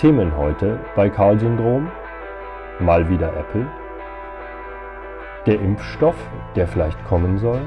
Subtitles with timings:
[0.00, 1.90] Themen heute bei Karl-Syndrom.
[2.78, 3.66] Mal wieder Apple.
[5.44, 6.16] Der Impfstoff,
[6.56, 7.60] der vielleicht kommen soll.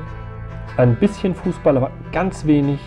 [0.77, 2.79] Ein bisschen Fußball, aber ganz wenig.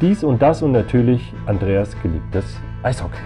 [0.00, 3.22] Dies und das und natürlich Andreas geliebtes Eishockey.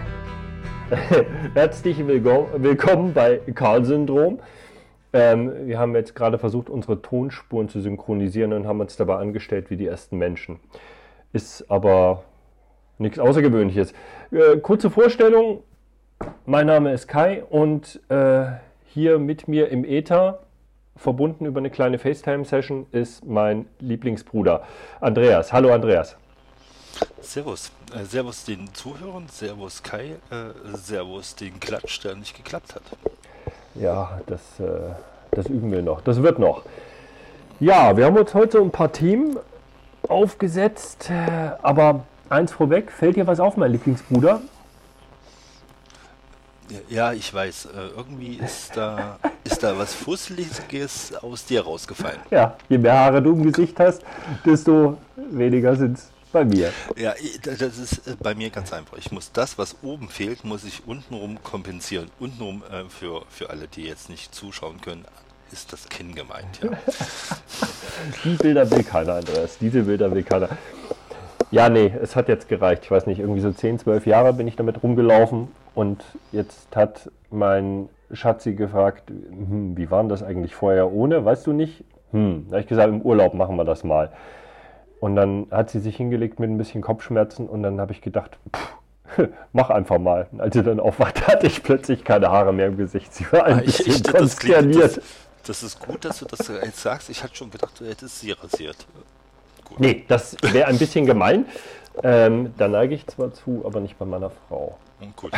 [1.54, 4.40] Herzlich willkommen bei Karl-Syndrom.
[5.14, 9.70] Ähm, wir haben jetzt gerade versucht, unsere Tonspuren zu synchronisieren und haben uns dabei angestellt
[9.70, 10.60] wie die ersten Menschen.
[11.32, 12.24] Ist aber
[12.98, 13.92] nichts Außergewöhnliches.
[14.30, 15.62] Äh, kurze Vorstellung.
[16.46, 18.44] Mein Name ist Kai und äh,
[18.86, 20.40] hier mit mir im Äther,
[20.96, 24.62] verbunden über eine kleine FaceTime-Session, ist mein Lieblingsbruder
[25.00, 25.52] Andreas.
[25.52, 26.16] Hallo Andreas.
[27.20, 27.72] Servus.
[27.92, 32.82] Äh, servus den Zuhörern, Servus Kai, äh, Servus den Klatsch, der nicht geklappt hat.
[33.74, 34.92] Ja, das, äh,
[35.32, 36.00] das üben wir noch.
[36.02, 36.62] Das wird noch.
[37.60, 39.38] Ja, wir haben uns heute ein paar Themen
[40.08, 44.40] aufgesetzt, äh, aber eins vorweg, fällt dir was auf, mein Lieblingsbruder?
[46.88, 47.66] Ja, ich weiß.
[47.66, 52.20] Äh, irgendwie ist da, ist da was Fusseliges aus dir rausgefallen.
[52.30, 54.02] Ja, je mehr Haare du im Gesicht hast,
[54.44, 56.72] desto weniger sind es bei mir.
[56.96, 58.96] Ja, das ist äh, bei mir ganz einfach.
[58.96, 62.10] Ich muss das, was oben fehlt, muss ich untenrum kompensieren.
[62.18, 65.04] Untenrum äh, für, für alle, die jetzt nicht zuschauen können,
[65.52, 66.60] ist das Kinn gemeint.
[66.62, 66.70] Ja.
[68.24, 69.58] Die Bilder will keiner, Andreas.
[69.58, 70.48] Diese Bilder will keiner.
[71.54, 72.82] Ja, nee, es hat jetzt gereicht.
[72.82, 76.02] Ich weiß nicht, irgendwie so 10, 12 Jahre bin ich damit rumgelaufen und
[76.32, 81.24] jetzt hat mein Schatzi gefragt, hm, wie war denn das eigentlich vorher ohne?
[81.24, 81.84] Weißt du nicht?
[82.10, 84.10] Hm, da habe ich gesagt, im Urlaub machen wir das mal.
[84.98, 88.36] Und dann hat sie sich hingelegt mit ein bisschen Kopfschmerzen und dann habe ich gedacht,
[88.52, 90.26] pff, mach einfach mal.
[90.38, 93.14] als sie dann aufwacht, hatte ich plötzlich keine Haare mehr im Gesicht.
[93.14, 94.96] Sie war ein ah, bisschen ich, konsterniert.
[94.96, 95.00] Das,
[95.46, 97.10] das, ist gut, dass du das jetzt sagst.
[97.10, 98.88] Ich hatte schon gedacht, du hättest sie rasiert.
[99.78, 101.46] Nee, das wäre ein bisschen gemein.
[102.02, 104.76] Ähm, da neige ich zwar zu, aber nicht bei meiner Frau.
[105.16, 105.32] Gut.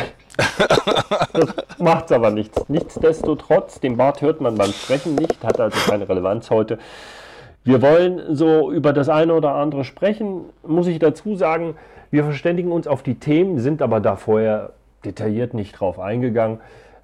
[1.33, 2.67] das macht's aber nichts.
[2.67, 6.79] Nichtsdestotrotz, den Bart hört man beim Sprechen nicht, hat also keine Relevanz heute.
[7.63, 11.75] Wir wollen so über das eine oder andere sprechen, muss ich dazu sagen.
[12.11, 14.71] Wir verständigen uns auf die Themen, sind aber da vorher
[15.03, 16.59] detailliert nicht drauf eingegangen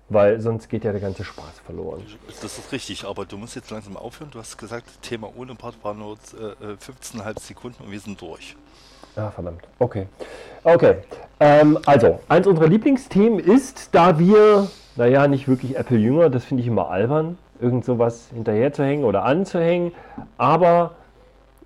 [0.10, 2.04] weil sonst geht ja der ganze Spaß verloren.
[2.42, 4.32] Das ist richtig, aber du musst jetzt langsam aufhören.
[4.32, 8.20] Du hast gesagt, Thema ohne Part war nur äh, 15,5 äh, Sekunden und wir sind
[8.22, 8.56] durch.
[9.16, 9.62] Ah, verdammt.
[9.80, 10.08] Okay.
[10.64, 10.98] Okay.
[11.40, 16.68] Ähm, also, eins unserer Lieblingsthemen ist, da wir, naja, nicht wirklich Apple-Jünger, das finde ich
[16.68, 19.92] immer albern, irgend sowas hinterher zu hängen oder anzuhängen,
[20.38, 20.96] aber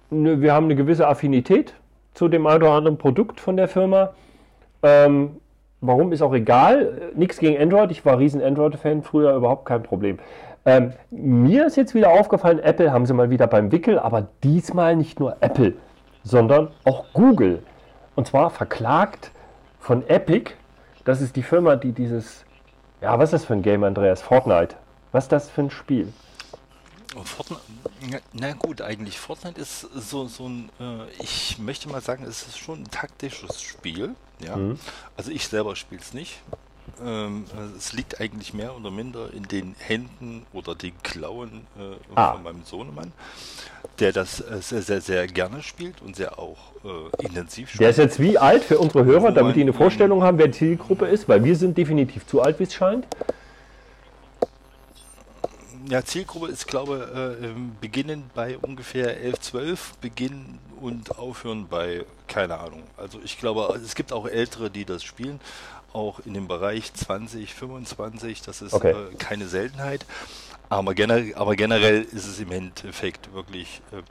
[0.10, 1.74] ne, wir haben eine gewisse Affinität
[2.14, 4.14] zu dem einen oder anderen Produkt von der Firma.
[4.84, 5.38] Ähm,
[5.82, 7.12] Warum ist auch egal.
[7.16, 7.92] Nichts gegen Android.
[7.92, 10.18] Ich war riesen Android-Fan früher, überhaupt kein Problem.
[10.66, 14.96] Ähm, mir ist jetzt wieder aufgefallen, Apple haben sie mal wieder beim Wickel, aber diesmal
[14.96, 15.76] nicht nur Apple,
[16.24, 17.64] sondern auch Google.
[18.16, 19.32] Und zwar verklagt
[19.80, 20.52] von Epic.
[21.06, 22.44] Das ist die Firma, die dieses,
[23.02, 24.22] ja, was ist das für ein Game, Andreas?
[24.22, 24.76] Fortnite.
[25.12, 26.12] Was ist das für ein Spiel?
[27.24, 27.62] Fortnite,
[28.34, 32.58] na gut, eigentlich Fortnite ist so, so ein, äh, ich möchte mal sagen, es ist
[32.58, 34.16] schon ein taktisches Spiel.
[34.40, 34.78] Ja, mhm.
[35.16, 36.42] also ich selber spiele es nicht.
[37.04, 37.46] Ähm,
[37.78, 42.34] es liegt eigentlich mehr oder minder in den Händen oder den Klauen äh, ah.
[42.34, 43.12] von meinem Sohnemann,
[44.00, 47.82] der das äh, sehr, sehr, sehr gerne spielt und sehr auch äh, intensiv spielt.
[47.82, 50.58] Der ist jetzt wie alt für unsere Hörer, damit die eine Vorstellung haben, wer die
[50.58, 53.06] Zielgruppe ist, weil wir sind definitiv zu alt, wie es scheint.
[55.90, 62.06] Ja, Zielgruppe ist, glaube ich, äh, beginnen bei ungefähr 11, 12, beginnen und aufhören bei,
[62.28, 62.84] keine Ahnung.
[62.98, 65.40] Also ich glaube, es gibt auch Ältere, die das spielen,
[65.94, 68.92] auch in dem Bereich 20, 25, das ist okay.
[68.92, 70.06] äh, keine Seltenheit.
[70.68, 73.82] Aber, generell, aber generell ist es im Endeffekt wirklich.
[73.94, 74.02] Äh,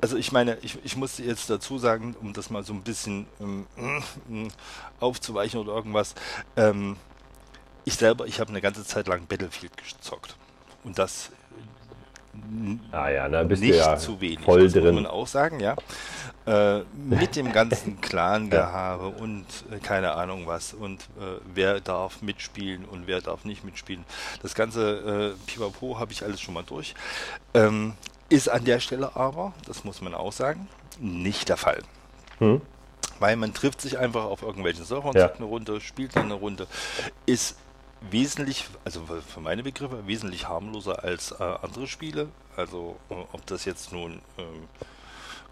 [0.00, 3.26] also ich meine, ich, ich muss jetzt dazu sagen, um das mal so ein bisschen
[3.40, 3.66] ähm,
[5.00, 6.14] aufzuweichen oder irgendwas.
[6.56, 6.96] Ähm,
[7.84, 10.36] ich selber, ich habe eine ganze Zeit lang Battlefield gezockt.
[10.84, 11.30] Und das
[12.90, 14.94] ah ja, da bist nicht ja zu wenig, voll das drin.
[14.94, 15.76] muss man auch sagen, ja.
[16.44, 22.84] Äh, mit dem ganzen Clan-Gehabe und äh, keine Ahnung was und äh, wer darf mitspielen
[22.84, 24.04] und wer darf nicht mitspielen.
[24.42, 26.94] Das ganze äh, Pipapo habe ich alles schon mal durch.
[27.54, 27.94] Ähm,
[28.28, 30.68] ist an der Stelle aber, das muss man auch sagen,
[30.98, 31.82] nicht der Fall.
[32.38, 32.60] Hm.
[33.20, 35.30] Weil man trifft sich einfach auf irgendwelchen Servern, ja.
[35.32, 36.66] eine Runde, spielt eine Runde,
[37.24, 37.56] ist
[38.10, 42.28] wesentlich, also für meine Begriffe, wesentlich harmloser als äh, andere Spiele.
[42.56, 44.68] Also äh, ob das jetzt nun ähm,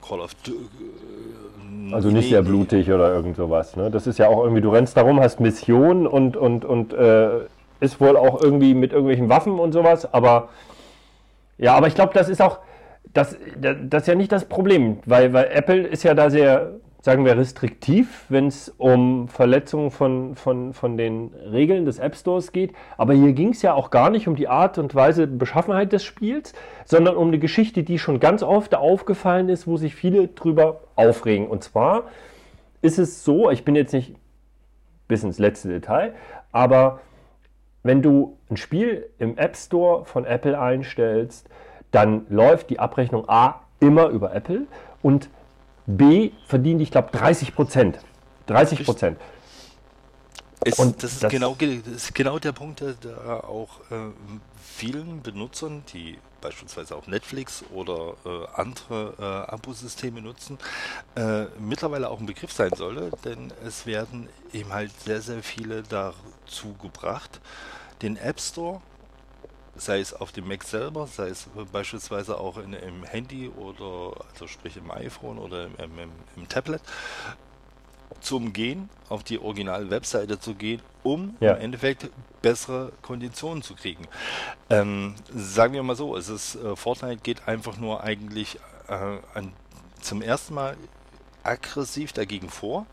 [0.07, 0.59] Call of Duty.
[0.59, 2.93] Äh, also nicht nee, sehr blutig nee.
[2.93, 3.77] oder irgend sowas.
[3.77, 3.91] Ne?
[3.91, 7.41] Das ist ja auch irgendwie, du rennst darum, hast Missionen und, und, und äh,
[7.81, 10.49] ist wohl auch irgendwie mit irgendwelchen Waffen und sowas, aber
[11.57, 12.59] ja, aber ich glaube, das ist auch,
[13.13, 17.25] das, das ist ja nicht das Problem, weil, weil Apple ist ja da sehr sagen
[17.25, 22.73] wir, restriktiv, wenn es um Verletzungen von, von, von den Regeln des App Stores geht.
[22.99, 26.05] Aber hier ging es ja auch gar nicht um die Art und Weise, Beschaffenheit des
[26.05, 26.53] Spiels,
[26.85, 31.49] sondern um eine Geschichte, die schon ganz oft aufgefallen ist, wo sich viele drüber aufregen.
[31.49, 32.05] Und zwar
[32.83, 34.15] ist es so, ich bin jetzt nicht
[35.09, 36.15] bis ins letzte Detail,
[36.53, 37.01] aber
[37.83, 41.49] wenn du ein Spiel im App Store von Apple einstellst,
[41.91, 44.67] dann läuft die Abrechnung A immer über Apple
[45.03, 45.31] und
[45.97, 47.99] B verdient, ich glaube, 30 Prozent.
[48.47, 49.19] 30 Prozent.
[50.77, 54.11] und das ist, das genau, das ist genau der Punkt, der, auch äh,
[54.63, 60.59] vielen Benutzern, die beispielsweise auch Netflix oder äh, andere äh, Abosysteme nutzen,
[61.15, 65.83] äh, mittlerweile auch ein Begriff sein sollte, denn es werden eben halt sehr, sehr viele
[65.83, 67.41] dazu gebracht,
[68.03, 68.81] den App Store
[69.81, 74.47] sei es auf dem Mac selber, sei es beispielsweise auch in, im Handy oder also
[74.47, 76.83] sprich im iPhone oder im, im, im Tablet,
[78.21, 81.55] zu umgehen, auf die Original-Webseite zu gehen, um ja.
[81.55, 82.11] im Endeffekt
[82.43, 84.07] bessere Konditionen zu kriegen.
[84.69, 88.93] Ähm, sagen wir mal so, es ist äh, Fortnite geht einfach nur eigentlich äh,
[89.35, 89.53] an,
[90.01, 90.77] zum ersten Mal
[91.43, 92.87] aggressiv dagegen vor.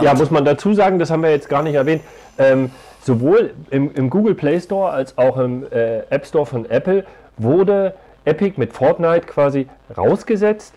[0.00, 2.02] Ja, muss man dazu sagen, das haben wir jetzt gar nicht erwähnt.
[2.38, 2.70] Ähm,
[3.04, 7.04] sowohl im, im, Google Play Store als auch im äh, App Store von Apple
[7.36, 9.66] wurde Epic mit Fortnite quasi
[9.96, 10.74] rausgesetzt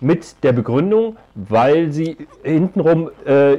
[0.00, 3.56] mit der Begründung, weil sie hintenrum äh,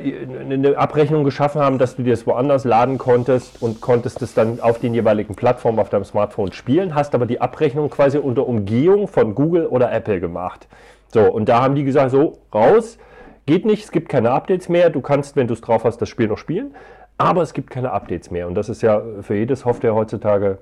[0.50, 4.60] eine Abrechnung geschaffen haben, dass du dir das woanders laden konntest und konntest es dann
[4.60, 9.08] auf den jeweiligen Plattformen auf deinem Smartphone spielen, hast aber die Abrechnung quasi unter Umgehung
[9.08, 10.68] von Google oder Apple gemacht.
[11.08, 12.98] So, und da haben die gesagt, so, raus,
[13.46, 16.10] geht nicht, es gibt keine Updates mehr, du kannst, wenn du es drauf hast, das
[16.10, 16.76] Spiel noch spielen.
[17.18, 18.48] Aber es gibt keine Updates mehr.
[18.48, 20.60] Und das ist ja für jedes Software heutzutage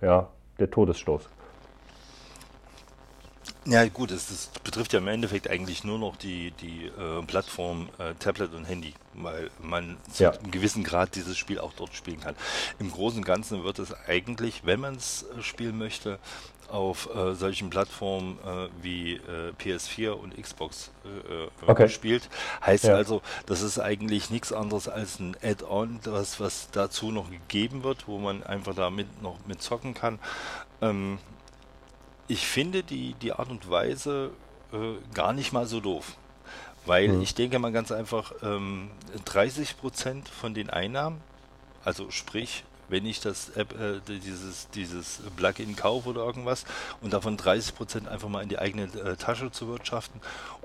[0.00, 0.28] ja,
[0.58, 1.28] der Todesstoß.
[3.66, 7.90] Ja gut, es, es, betrifft ja im Endeffekt eigentlich nur noch die, die äh, Plattform
[7.98, 10.32] äh, Tablet und Handy, weil man ja.
[10.32, 12.34] zu einem gewissen Grad dieses Spiel auch dort spielen kann.
[12.78, 16.18] Im Großen und Ganzen wird es eigentlich, wenn man es äh, spielen möchte,
[16.68, 21.84] auf äh, solchen Plattformen äh, wie äh, PS4 und Xbox äh, äh, okay.
[21.84, 22.28] gespielt.
[22.64, 22.94] Heißt ja.
[22.94, 28.06] also, das ist eigentlich nichts anderes als ein Add-on, was, was dazu noch gegeben wird,
[28.06, 30.18] wo man einfach damit noch mit zocken kann.
[30.80, 31.18] Ähm,
[32.26, 34.30] ich finde die, die Art und Weise
[34.72, 36.16] äh, gar nicht mal so doof.
[36.84, 37.22] Weil mhm.
[37.22, 38.90] ich denke mal ganz einfach, ähm,
[39.26, 41.20] 30% von den Einnahmen,
[41.84, 46.64] also sprich wenn ich das App, äh, dieses, dieses Plugin kaufe oder irgendwas
[47.00, 50.20] und davon 30% einfach mal in die eigene äh, Tasche zu wirtschaften,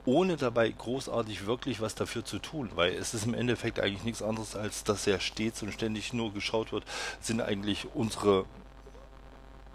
[0.05, 4.21] ohne dabei großartig wirklich was dafür zu tun, weil es ist im Endeffekt eigentlich nichts
[4.21, 6.83] anderes, als dass ja stets und ständig nur geschaut wird,
[7.21, 8.45] sind eigentlich unsere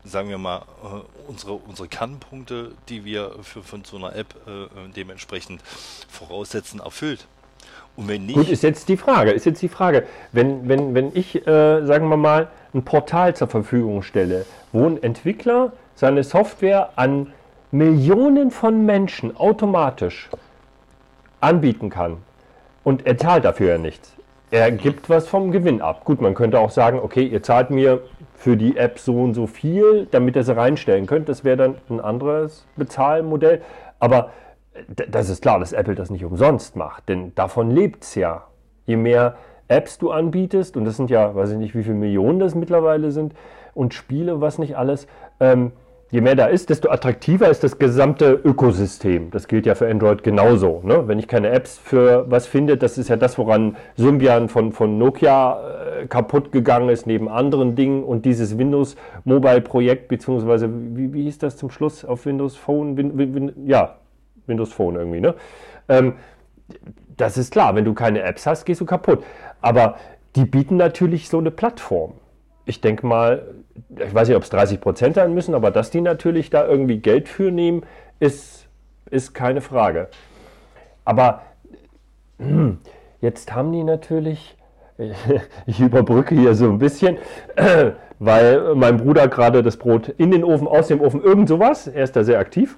[0.04, 4.68] sagen wir mal, äh, unsere, unsere Kernpunkte, die wir für, von so einer App äh,
[4.94, 5.60] dementsprechend
[6.08, 7.26] voraussetzen, erfüllt.
[7.98, 8.36] Und wenn nicht.
[8.36, 12.08] Gut, ist jetzt die Frage, ist jetzt die Frage, wenn, wenn, wenn ich, äh, sagen
[12.08, 17.32] wir mal, ein Portal zur Verfügung stelle, wo ein Entwickler seine Software an
[17.72, 20.30] Millionen von Menschen automatisch
[21.40, 22.18] anbieten kann
[22.84, 24.12] und er zahlt dafür ja nichts.
[24.52, 26.04] Er gibt was vom Gewinn ab.
[26.04, 28.00] Gut, man könnte auch sagen, okay, ihr zahlt mir
[28.36, 31.28] für die App so und so viel, damit ihr sie reinstellen könnt.
[31.28, 33.60] Das wäre dann ein anderes Bezahlmodell.
[33.98, 34.30] Aber
[34.86, 38.44] das ist klar, dass Apple das nicht umsonst macht, denn davon lebt es ja.
[38.86, 39.36] Je mehr
[39.68, 43.10] Apps du anbietest, und das sind ja, weiß ich nicht, wie viele Millionen das mittlerweile
[43.10, 43.34] sind,
[43.74, 45.06] und Spiele, was nicht alles,
[45.40, 45.72] ähm,
[46.10, 49.30] je mehr da ist, desto attraktiver ist das gesamte Ökosystem.
[49.30, 50.80] Das gilt ja für Android genauso.
[50.82, 51.06] Ne?
[51.06, 54.96] Wenn ich keine Apps für was finde, das ist ja das, woran Symbian von, von
[54.98, 55.60] Nokia
[56.00, 58.02] äh, kaputt gegangen ist, neben anderen Dingen.
[58.02, 62.96] Und dieses Windows Mobile Projekt, beziehungsweise, wie, wie hieß das zum Schluss auf Windows Phone?
[62.96, 63.96] Win, win, win, ja,
[64.48, 65.34] Windows Phone irgendwie, ne?
[65.88, 66.14] Ähm,
[67.16, 69.24] das ist klar, wenn du keine Apps hast, gehst du kaputt.
[69.60, 69.96] Aber
[70.36, 72.14] die bieten natürlich so eine Plattform.
[72.64, 73.54] Ich denke mal,
[73.96, 76.98] ich weiß nicht, ob es 30 Prozent sein müssen, aber dass die natürlich da irgendwie
[76.98, 77.82] Geld für nehmen,
[78.20, 78.68] ist,
[79.10, 80.08] ist keine Frage.
[81.04, 81.42] Aber
[82.38, 82.78] hm,
[83.20, 84.56] jetzt haben die natürlich,
[85.66, 87.18] ich überbrücke hier so ein bisschen,
[88.18, 92.04] weil mein Bruder gerade das Brot in den Ofen, aus dem Ofen, irgend sowas, er
[92.04, 92.76] ist da sehr aktiv.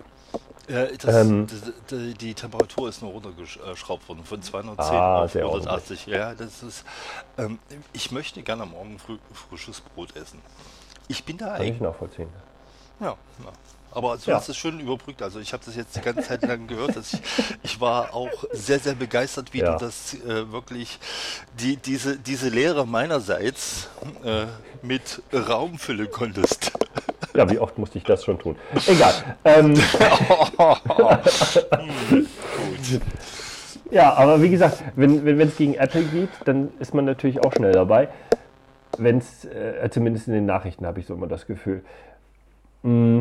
[0.70, 1.48] Ja, das, ähm,
[1.90, 6.06] die, die, Temperatur ist nur runtergeschraubt worden von 210 ah, auf 180.
[6.06, 6.84] Ja, das ist.
[7.38, 7.58] Ähm,
[7.92, 10.40] ich möchte gerne morgen früh frisches Brot essen.
[11.08, 11.74] Ich bin da Kann eigentlich.
[11.74, 12.28] ich nachvollziehen.
[13.00, 13.52] Ja, ja.
[13.92, 14.36] Aber so ja.
[14.36, 15.22] hast es schön überbrückt.
[15.22, 16.94] Also ich habe das jetzt die ganze Zeit lang gehört.
[16.94, 17.20] Dass ich,
[17.64, 19.72] ich war auch sehr, sehr begeistert, wie ja.
[19.72, 21.00] du das äh, wirklich,
[21.58, 23.88] die, diese, diese Lehre meinerseits
[24.22, 24.46] äh,
[24.82, 26.72] mit Raum füllen konntest.
[27.34, 28.56] Ja, wie oft musste ich das schon tun?
[28.86, 29.12] Egal.
[29.44, 29.74] Ähm.
[31.74, 33.00] Gut.
[33.90, 37.52] Ja, aber wie gesagt, wenn es wenn, gegen Apple geht, dann ist man natürlich auch
[37.52, 38.08] schnell dabei.
[38.98, 41.82] Wenn es, äh, zumindest in den Nachrichten habe ich so immer das Gefühl.
[42.82, 43.20] Mm,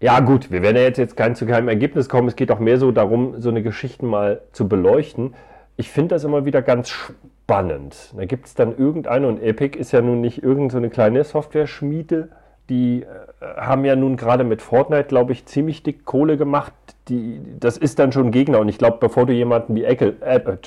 [0.00, 2.28] ja, gut, wir werden ja jetzt, jetzt kein, zu keinem Ergebnis kommen.
[2.28, 5.34] Es geht auch mehr so darum, so eine Geschichte mal zu beleuchten.
[5.76, 8.12] Ich finde das immer wieder ganz spannend.
[8.16, 12.28] Da gibt es dann irgendeine, und Epic ist ja nun nicht irgendeine so kleine Software-Schmiede,
[12.72, 16.72] die äh, haben ja nun gerade mit Fortnite, glaube ich, ziemlich dick Kohle gemacht.
[17.08, 18.60] Die, das ist dann schon Gegner.
[18.60, 20.58] Und ich glaube, bevor du jemanden wie Apple, Apple,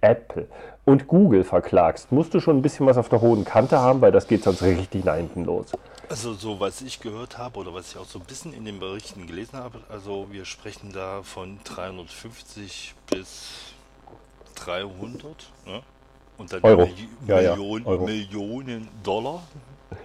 [0.00, 0.48] Apple
[0.84, 4.10] und Google verklagst, musst du schon ein bisschen was auf der hohen Kante haben, weil
[4.10, 5.66] das geht sonst richtig nach hinten los.
[6.08, 8.80] Also so was ich gehört habe oder was ich auch so ein bisschen in den
[8.80, 13.74] Berichten gelesen habe, also wir sprechen da von 350 bis
[14.56, 15.22] 300
[15.64, 15.80] ne?
[16.38, 16.86] und dann Euro.
[16.86, 18.04] Milli ja, ja, Euro.
[18.04, 19.44] Millionen Dollar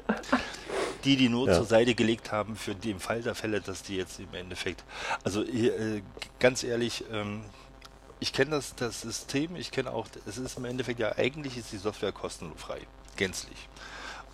[1.07, 1.55] die die nur ja.
[1.55, 4.83] zur Seite gelegt haben für den Fall der Fälle, dass die jetzt im Endeffekt,
[5.23, 6.01] also äh,
[6.37, 7.45] ganz ehrlich, ähm,
[8.19, 11.71] ich kenne das, das System, ich kenne auch, es ist im Endeffekt ja eigentlich ist
[11.71, 12.81] die Software kostenfrei,
[13.15, 13.69] gänzlich.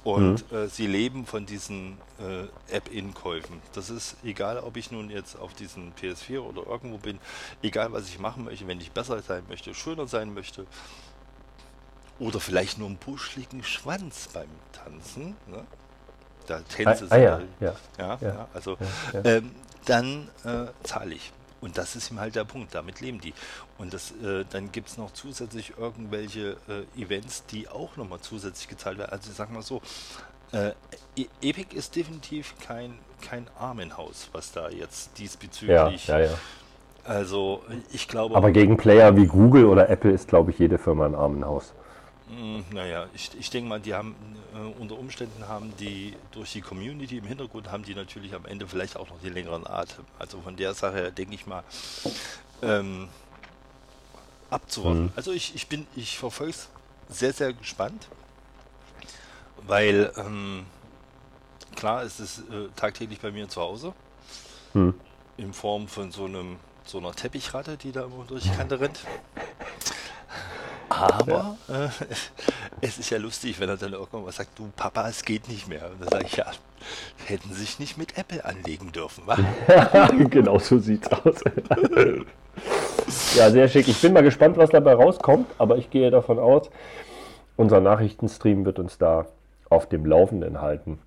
[0.04, 0.58] Und mhm.
[0.58, 3.62] äh, sie leben von diesen äh, App-In-Käufen.
[3.74, 7.20] Das ist egal, ob ich nun jetzt auf diesen PS4 oder irgendwo bin,
[7.62, 10.66] egal was ich machen möchte, wenn ich besser sein möchte, schöner sein möchte,
[12.20, 15.66] oder vielleicht nur einen buschligen Schwanz beim Tanzen, ne?
[16.48, 18.78] Da Tänze ah, ah, ja, ja, ja, ja, also
[19.24, 19.52] ähm,
[19.86, 21.32] dann äh, zahle ich.
[21.62, 23.34] Und das ist ihm halt der Punkt, damit leben die.
[23.78, 28.68] Und das, äh, dann gibt es noch zusätzlich irgendwelche äh, Events, die auch nochmal zusätzlich
[28.68, 29.12] gezahlt werden.
[29.12, 29.82] Also ich sag mal so,
[30.52, 30.72] äh,
[31.16, 36.08] e Epic ist definitiv kein, kein Armenhaus, was da jetzt diesbezüglich.
[36.08, 36.38] Ja, ja, ja.
[37.06, 38.36] Also ich glaube.
[38.36, 41.74] Aber gegen Player wie Google oder Apple ist, glaube ich, jede Firma ein Armenhaus.
[42.30, 44.16] Hm, naja, ich, ich denke mal, die haben
[44.54, 48.68] äh, unter Umständen haben die durch die Community im Hintergrund haben die natürlich am Ende
[48.68, 50.06] vielleicht auch noch die längeren Atem.
[50.20, 51.64] Also von der Sache denke ich mal
[52.62, 53.10] ähm,
[54.50, 55.04] abzuwarten.
[55.04, 55.12] Mhm.
[55.16, 56.70] Also ich, ich bin, ich verfolge es
[57.10, 58.08] sehr, sehr gespannt,
[59.68, 60.66] weil ähm,
[61.76, 63.94] klar ist es äh, tagtäglich bei mir zu Hause
[64.74, 64.94] mhm.
[65.38, 69.00] in Form von so einem so einer Teppichratte, die da immer durch die Kante rennt.
[71.00, 71.86] Aber ja.
[71.86, 71.90] äh,
[72.82, 75.68] es ist ja lustig, wenn er dann irgendwann was sagt, du Papa, es geht nicht
[75.68, 75.90] mehr.
[75.92, 76.46] Und dann sage ich, ja,
[77.26, 79.38] hätten sich nicht mit Apple anlegen dürfen, wa?
[80.30, 81.36] genau so sieht's aus.
[83.36, 83.88] ja, sehr schick.
[83.88, 86.70] Ich bin mal gespannt, was dabei rauskommt, aber ich gehe davon aus,
[87.56, 89.28] unser Nachrichtenstream wird uns da
[89.70, 91.00] auf dem Laufenden halten.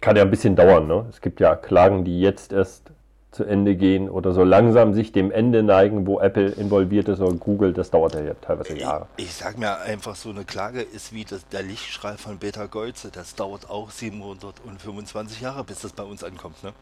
[0.00, 1.06] Kann ja ein bisschen dauern, ne?
[1.10, 2.92] Es gibt ja Klagen, die jetzt erst
[3.38, 7.36] zu Ende gehen oder so langsam sich dem Ende neigen, wo Apple involviert ist oder
[7.36, 9.06] Google, das dauert ja teilweise Jahre.
[9.16, 12.66] Ich, ich sag mir einfach, so eine Klage ist wie das, der Lichtstrahl von Beta
[12.66, 16.64] Golze, das dauert auch 725 Jahre, bis das bei uns ankommt.
[16.64, 16.72] Ne?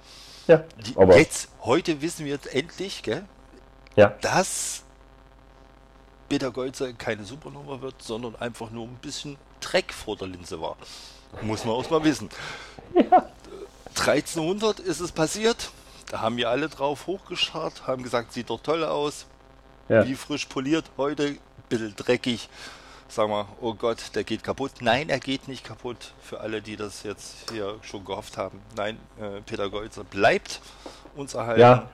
[0.47, 3.25] Ja, Die, aber jetzt, heute wissen wir jetzt endlich, gell,
[3.95, 4.15] ja.
[4.23, 4.83] dass
[6.31, 10.77] Beta Golze keine Supernova wird, sondern einfach nur ein bisschen Dreck vor der Linse war.
[11.43, 12.31] Muss man auch mal wissen.
[12.95, 13.29] Ja.
[13.99, 15.71] 1300 ist es passiert.
[16.11, 19.27] Da haben wir alle drauf hochgescharrt, haben gesagt, sieht doch toll aus.
[19.89, 20.07] Ja.
[20.07, 22.49] Wie frisch poliert heute, ein bisschen dreckig.
[23.09, 24.73] Sagen wir, oh Gott, der geht kaputt.
[24.81, 26.13] Nein, er geht nicht kaputt.
[26.21, 28.61] Für alle, die das jetzt hier schon gehofft haben.
[28.77, 30.61] Nein, äh, Peter Golzer bleibt
[31.15, 31.61] uns erhalten.
[31.61, 31.89] Ja,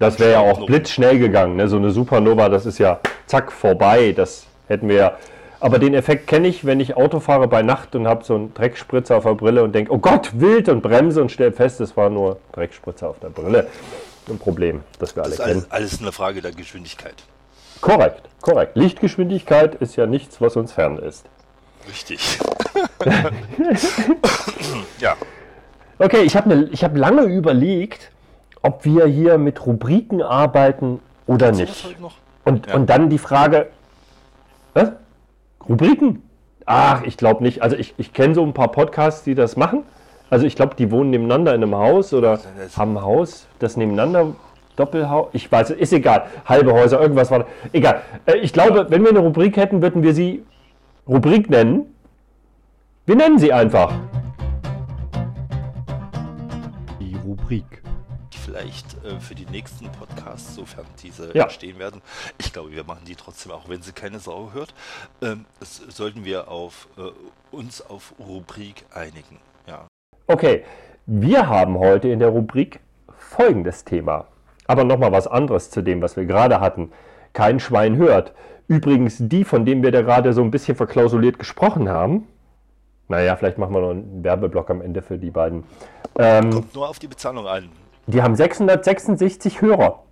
[0.00, 1.56] das wäre ja auch blitzschnell gegangen.
[1.56, 1.68] Ne?
[1.68, 4.12] So eine Supernova, das ist ja zack vorbei.
[4.12, 5.18] Das hätten wir ja
[5.64, 8.52] aber den Effekt kenne ich, wenn ich Auto fahre bei Nacht und habe so einen
[8.52, 11.96] Dreckspritzer auf der Brille und denke, oh Gott, wild und bremse und stelle fest, es
[11.96, 13.66] war nur Dreckspritzer auf der Brille.
[14.28, 15.64] Ein Problem, das wir alle das ist kennen.
[15.70, 17.14] Alles, alles eine Frage der Geschwindigkeit.
[17.80, 18.76] Korrekt, korrekt.
[18.76, 21.24] Lichtgeschwindigkeit ist ja nichts, was uns fern ist.
[21.88, 22.38] Richtig.
[25.00, 25.16] ja.
[25.98, 28.10] Okay, ich habe ne, hab lange überlegt,
[28.60, 31.96] ob wir hier mit Rubriken arbeiten oder nicht.
[32.44, 32.74] Und, ja.
[32.74, 33.68] und dann die Frage,
[34.74, 34.92] was?
[35.68, 36.22] Rubriken?
[36.66, 37.62] Ach, ich glaube nicht.
[37.62, 39.82] Also ich, ich kenne so ein paar Podcasts, die das machen.
[40.30, 42.40] Also ich glaube, die wohnen nebeneinander in einem Haus oder
[42.76, 44.34] haben ein Haus, das nebeneinander
[44.76, 45.28] Doppelhaus.
[45.32, 46.26] Ich weiß, ist egal.
[46.46, 47.40] Halbe Häuser, irgendwas war.
[47.40, 47.46] Da.
[47.72, 48.02] Egal.
[48.26, 50.42] Äh, ich glaube, wenn wir eine Rubrik hätten, würden wir sie
[51.06, 51.94] Rubrik nennen.
[53.06, 53.92] Wir nennen sie einfach.
[56.98, 57.83] Die Rubrik
[58.54, 61.44] vielleicht äh, für die nächsten Podcasts, sofern diese ja.
[61.44, 62.00] entstehen werden.
[62.38, 64.74] Ich glaube, wir machen die trotzdem, auch wenn sie keine Sau hört.
[65.22, 67.10] Ähm, es, sollten wir auf, äh,
[67.54, 69.40] uns auf Rubrik einigen.
[69.66, 69.86] Ja.
[70.28, 70.64] Okay,
[71.06, 72.80] wir haben heute in der Rubrik
[73.18, 74.28] folgendes Thema.
[74.66, 76.92] Aber nochmal was anderes zu dem, was wir gerade hatten.
[77.32, 78.32] Kein Schwein hört.
[78.68, 82.28] Übrigens, die, von denen wir da gerade so ein bisschen verklausuliert gesprochen haben,
[83.08, 85.64] naja, vielleicht machen wir noch einen Werbeblock am Ende für die beiden.
[86.18, 87.68] Ähm, Kommt nur auf die Bezahlung an.
[88.06, 90.02] Die haben 666 Hörer.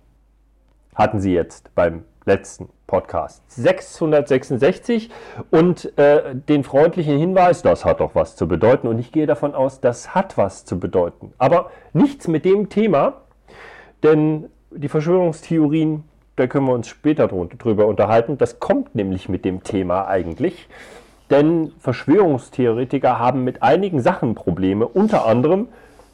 [0.95, 5.09] Hatten sie jetzt beim letzten Podcast 666
[5.51, 9.53] und äh, den freundlichen Hinweis, das hat doch was zu bedeuten und ich gehe davon
[9.53, 11.33] aus, das hat was zu bedeuten.
[11.37, 13.21] Aber nichts mit dem Thema,
[14.01, 16.03] denn die Verschwörungstheorien,
[16.35, 20.67] da können wir uns später drüber unterhalten, das kommt nämlich mit dem Thema eigentlich.
[21.29, 25.67] Denn Verschwörungstheoretiker haben mit einigen Sachen Probleme, unter anderem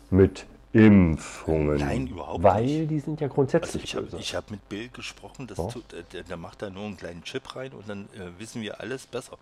[0.09, 1.77] mit Impfungen.
[1.77, 2.91] Nein, überhaupt Weil nicht.
[2.91, 5.67] die sind ja Also grundsätzlich ich habe hab mit Bill gesprochen, das Ja.
[5.67, 8.61] tut, äh, der, der macht da nur einen kleinen Chip rein und dann äh, wissen
[8.61, 9.37] wir alles besser.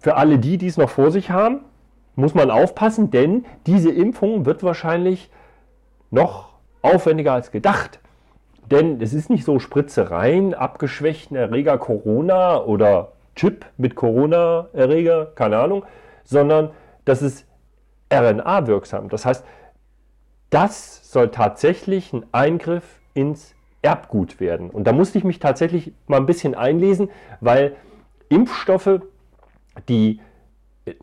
[0.00, 1.60] Für alle die, die es noch vor sich haben,
[2.16, 5.30] muss man aufpassen, denn diese Impfung wird wahrscheinlich
[6.10, 6.50] noch
[6.82, 7.98] aufwendiger als gedacht.
[8.70, 15.58] Denn es ist nicht so Spritze rein, abgeschwächten Erreger Corona oder Chip mit Corona-Erreger, keine
[15.58, 15.84] Ahnung,
[16.24, 16.70] sondern
[17.04, 17.46] das ist
[18.12, 19.08] RNA-wirksam.
[19.08, 19.44] Das heißt,
[20.50, 24.70] das soll tatsächlich ein Eingriff ins Erbgut werden.
[24.70, 27.76] Und da musste ich mich tatsächlich mal ein bisschen einlesen, weil
[28.28, 29.00] Impfstoffe,
[29.88, 30.20] die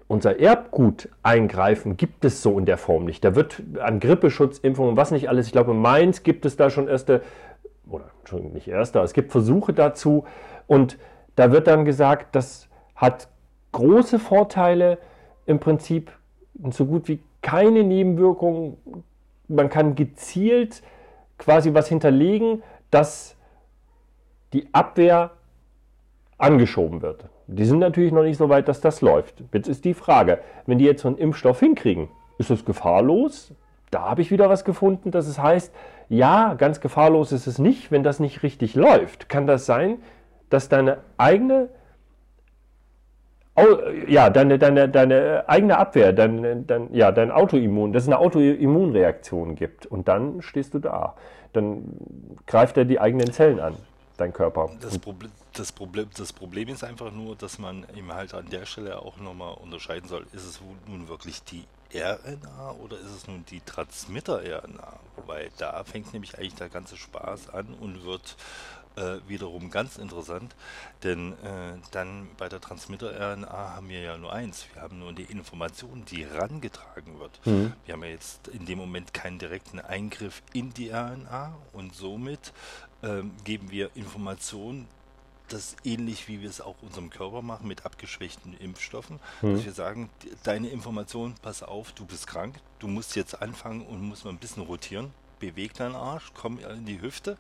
[0.08, 3.24] unser Erbgut eingreifen, gibt es so in der Form nicht.
[3.24, 6.88] Da wird an Grippeschutzimpfungen, was nicht alles, ich glaube, in Mainz gibt es da schon
[6.88, 7.22] erste,
[7.88, 10.26] oder schon nicht erste, es gibt Versuche dazu
[10.68, 10.98] und
[11.36, 13.28] da wird dann gesagt, das hat
[13.74, 14.98] große Vorteile,
[15.46, 16.12] im Prinzip
[16.72, 18.78] so gut wie keine Nebenwirkungen.
[19.48, 20.82] Man kann gezielt
[21.38, 23.36] quasi was hinterlegen, dass
[24.54, 25.32] die Abwehr
[26.38, 27.26] angeschoben wird.
[27.48, 29.44] Die sind natürlich noch nicht so weit, dass das läuft.
[29.54, 33.54] Jetzt ist die Frage, wenn die jetzt so einen Impfstoff hinkriegen, ist das gefahrlos?
[33.92, 35.74] Da habe ich wieder was gefunden, dass es heißt,
[36.10, 39.30] ja, ganz gefahrlos ist es nicht, wenn das nicht richtig läuft.
[39.30, 40.00] Kann das sein,
[40.50, 41.70] dass deine eigene
[43.56, 48.20] Au- ja, deine, deine, deine eigene Abwehr, dein, dein, ja, dein Autoimmun, dass es eine
[48.20, 49.86] Autoimmunreaktion gibt.
[49.86, 51.16] Und dann stehst du da.
[51.54, 51.86] Dann
[52.48, 53.78] greift er die eigenen Zellen an,
[54.18, 54.70] dein Körper.
[54.82, 58.66] Das Problem, das, Problem, das Problem ist einfach nur, dass man eben halt an der
[58.66, 61.64] Stelle auch nochmal unterscheiden soll, ist es nun wirklich die
[61.94, 65.00] RNA oder ist es nun die Transmitter-RNA?
[65.28, 68.36] Weil da fängt nämlich eigentlich der ganze Spaß an und wird
[68.96, 70.56] äh, wiederum ganz interessant,
[71.04, 75.24] denn äh, dann bei der Transmitter-RNA haben wir ja nur eins, wir haben nur die
[75.24, 77.40] Information, die rangetragen wird.
[77.86, 82.54] Wir haben ja jetzt in dem Moment keinen direkten Eingriff in die RNA und somit
[83.04, 84.88] ähm, geben wir Informationen,
[85.50, 90.10] das ähnlich wie wir es auch unserem Körper machen mit abgeschwächten Impfstoffen, dass wir sagen,
[90.44, 94.40] deine Information, pass auf, du bist krank, du musst jetzt anfangen und musst mal ein
[94.40, 97.38] bisschen rotieren, beweg deinen Arsch, komm in die Hüfte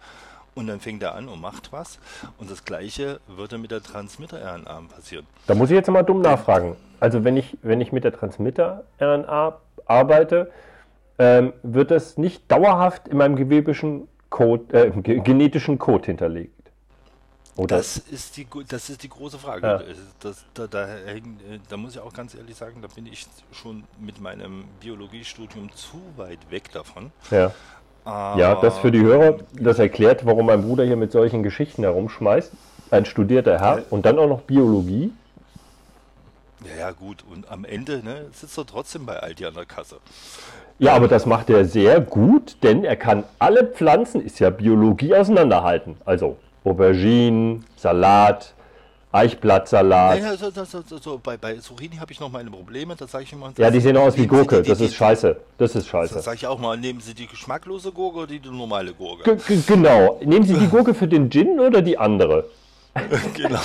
[0.55, 1.99] und dann fängt er an und macht was.
[2.37, 5.27] Und das gleiche würde mit der Transmitter-RNA passieren.
[5.47, 6.75] Da muss ich jetzt mal dumm nachfragen.
[6.99, 10.51] Also wenn ich, wenn ich mit der Transmitter-RNA arbeite,
[11.19, 16.51] ähm, wird das nicht dauerhaft in meinem gewebischen Code, äh, ge- genetischen Code hinterlegt?
[17.57, 17.77] Oder?
[17.77, 19.65] Das ist die, das ist die große Frage.
[19.65, 19.81] Ja.
[20.19, 21.21] Das, da, da, äh,
[21.69, 26.01] da muss ich auch ganz ehrlich sagen, da bin ich schon mit meinem Biologiestudium zu
[26.17, 27.11] weit weg davon.
[27.31, 27.51] ja.
[28.05, 32.51] Ja, das für die Hörer, das erklärt, warum mein Bruder hier mit solchen Geschichten herumschmeißt.
[32.91, 35.11] Ein studierter Herr und dann auch noch Biologie.
[36.63, 37.23] Ja, ja, gut.
[37.31, 39.97] Und am Ende ne, sitzt er trotzdem bei Aldi an der Kasse.
[40.77, 45.15] Ja, aber das macht er sehr gut, denn er kann alle Pflanzen, ist ja Biologie,
[45.15, 45.97] auseinanderhalten.
[46.05, 48.53] Also Auberginen, Salat,
[49.15, 50.19] Eichblattsalat.
[50.19, 52.95] Naja, so, so, so, so, bei, bei Zucchini habe ich noch meine Probleme.
[52.95, 53.53] Da sage ich immer.
[53.57, 54.61] Ja, die sehen aus wie Gurke.
[54.61, 55.37] Das ist scheiße.
[55.57, 56.19] Das ist scheiße.
[56.19, 59.37] sage ich auch mal, nehmen Sie die geschmacklose Gurke oder die normale Gurke?
[59.67, 60.19] Genau.
[60.23, 62.45] Nehmen Sie die Gurke für den Gin oder die andere?
[63.33, 63.59] genau.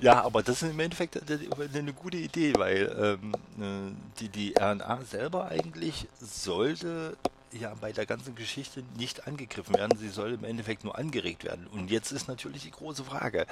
[0.00, 4.54] ja, aber das ist im Endeffekt eine, eine gute Idee, weil ähm, äh, die, die
[4.58, 7.16] RNA selber eigentlich sollte
[7.60, 9.96] ja bei der ganzen Geschichte nicht angegriffen werden.
[9.98, 11.66] Sie soll im Endeffekt nur angeregt werden.
[11.68, 13.46] Und jetzt ist natürlich die große Frage,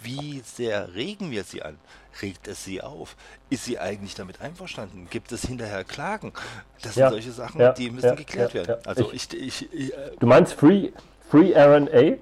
[0.00, 1.78] wie sehr regen wir sie an?
[2.22, 3.16] Regt es sie auf?
[3.50, 5.08] Ist sie eigentlich damit einverstanden?
[5.10, 6.32] Gibt es hinterher Klagen?
[6.82, 8.76] Das sind Ja, solche Sachen, ja, die müssen ja, geklärt werden.
[8.86, 10.90] Also Ich- ich, ich, äh, Du meinst Free,
[11.30, 12.16] Free RNA?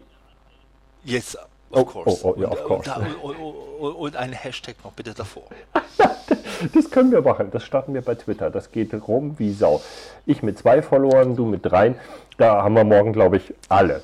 [1.05, 2.21] Yes, of Oh, course.
[2.25, 2.91] oh, oh, ja, und, of course.
[3.23, 5.45] Und, und, und, und ein Hashtag noch bitte davor.
[6.95, 7.51] Das können wir machen.
[7.51, 8.51] Das starten wir bei Twitter.
[8.51, 9.83] Das geht rum wie Sau.
[10.27, 11.97] Ich mit zwei Followern, du mit dreien.
[12.39, 14.01] Da haben wir morgen, glaube ich, alle.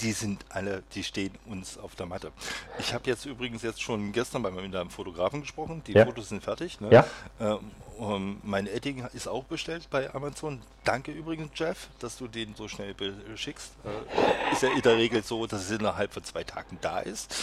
[0.00, 2.30] Die sind alle, die stehen uns auf der Matte.
[2.78, 5.82] Ich habe jetzt übrigens jetzt schon gestern bei mit einem Fotografen gesprochen.
[5.86, 6.04] Die Ja.
[6.04, 6.78] Fotos sind fertig.
[6.82, 6.90] Ne?
[6.90, 7.06] Ja.
[7.40, 7.58] Ähm,
[7.98, 10.60] ähm, mein Edding ist auch bestellt bei Amazon.
[10.84, 12.94] Danke übrigens, Jeff, dass du den so schnell
[13.34, 13.72] schickst.
[13.86, 17.34] Äh, ist ja in der Regel so, dass es innerhalb von zwei Tagen da ist.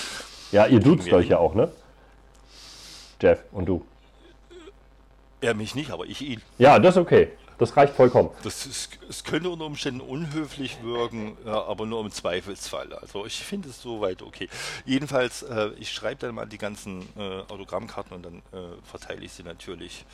[0.51, 1.71] Ja, ihr duzt euch ja auch, ne?
[3.21, 3.85] Jeff und du.
[5.41, 6.41] Er mich nicht, aber ich ihn.
[6.57, 7.29] Ja, das ist okay.
[7.57, 8.31] Das reicht vollkommen.
[8.43, 12.91] Das ist, es könnte unter Umständen unhöflich wirken, ja, aber nur im Zweifelsfall.
[12.93, 14.49] Also ich finde es soweit okay.
[14.83, 19.33] Jedenfalls, äh, ich schreibe dann mal die ganzen äh, Autogrammkarten und dann äh, verteile ich
[19.33, 20.05] sie natürlich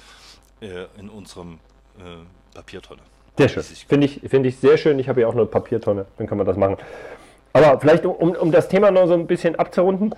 [0.60, 1.60] äh, in unserem
[2.00, 3.02] äh, Papiertonne.
[3.38, 3.64] Sehr schön.
[3.64, 5.00] Finde ich, find ich sehr schön.
[5.00, 6.76] Ich habe ja auch eine Papiertonne, dann kann man das machen.
[7.54, 10.14] Aber vielleicht, um, um das Thema noch so ein bisschen abzurunden,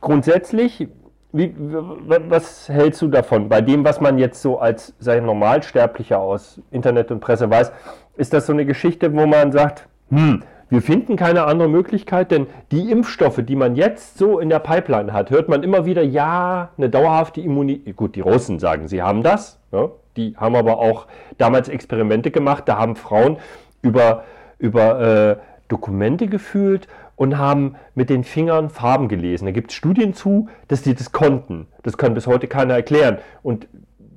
[0.00, 0.86] grundsätzlich,
[1.32, 3.48] wie, was hältst du davon?
[3.48, 7.70] Bei dem, was man jetzt so als sei Normalsterblicher aus Internet und Presse weiß,
[8.16, 12.46] ist das so eine Geschichte, wo man sagt, hm, wir finden keine andere Möglichkeit, denn
[12.72, 16.70] die Impfstoffe, die man jetzt so in der Pipeline hat, hört man immer wieder, ja,
[16.76, 17.96] eine dauerhafte Immunität.
[17.96, 19.58] Gut, die Russen sagen, sie haben das.
[19.72, 21.06] Ja, die haben aber auch
[21.38, 22.64] damals Experimente gemacht.
[22.66, 23.38] Da haben Frauen
[23.80, 24.24] über,
[24.58, 25.36] über äh,
[25.68, 26.88] Dokumente gefühlt
[27.18, 29.44] und haben mit den Fingern Farben gelesen.
[29.44, 31.66] Da gibt es Studien zu, dass die das konnten.
[31.82, 33.18] Das kann bis heute keiner erklären.
[33.42, 33.66] Und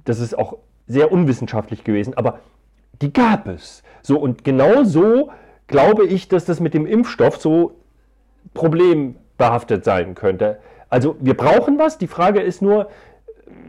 [0.06, 2.14] das ist auch sehr unwissenschaftlich gewesen.
[2.16, 2.40] Aber
[3.02, 3.82] die gab es.
[4.04, 5.32] So, und genau so
[5.66, 7.76] glaube ich, dass das mit dem Impfstoff so
[8.54, 10.60] problembehaftet sein könnte.
[10.90, 11.98] Also wir brauchen was.
[11.98, 12.88] Die Frage ist nur,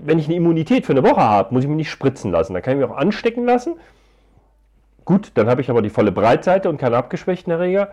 [0.05, 2.53] wenn ich eine Immunität für eine Woche habe, muss ich mich nicht spritzen lassen.
[2.53, 3.77] Da kann ich mich auch anstecken lassen.
[5.07, 7.93] Gut, dann habe ich aber die volle Breitseite und keinen abgeschwächten Erreger.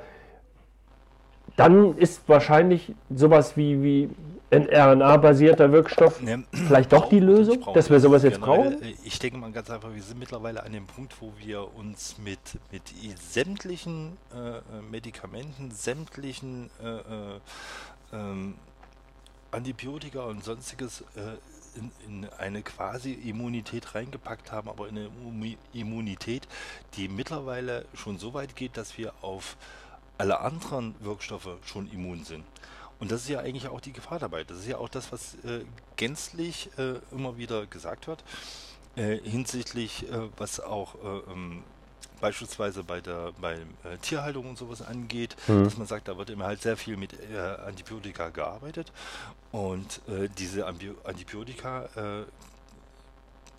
[1.59, 4.09] Dann ist wahrscheinlich sowas wie, wie
[4.49, 8.81] RNA-basierter Wirkstoff ne, vielleicht doch die Lösung, dass wir sowas jetzt brauchen?
[8.81, 12.15] Äh, ich denke mal ganz einfach, wir sind mittlerweile an dem Punkt, wo wir uns
[12.17, 12.39] mit,
[12.71, 12.83] mit
[13.19, 17.39] sämtlichen äh, äh Medikamenten, sämtlichen äh, äh,
[18.13, 18.55] ähm,
[19.51, 25.09] Antibiotika und sonstiges äh, in, in, eine quasi Immunität reingepackt haben, aber in eine
[25.73, 26.47] Immunität,
[26.95, 29.57] die mittlerweile schon so weit geht, dass wir auf
[30.19, 32.43] alle anderen Wirkstoffe schon immun sind.
[32.99, 34.43] Und das ist ja eigentlich auch die Gefahr dabei.
[34.43, 35.63] Das ist ja auch das, was äh,
[35.95, 38.23] gänzlich äh, immer wieder gesagt wird,
[38.95, 41.63] äh, hinsichtlich, äh, was auch äh, ähm,
[42.19, 45.63] beispielsweise bei der bei äh, Tierhaltung und sowas angeht, mhm.
[45.63, 47.13] dass man sagt, da wird immer halt sehr viel mit
[47.65, 48.91] Antibiotika gearbeitet
[49.53, 50.01] und
[50.37, 51.87] diese Antibiotika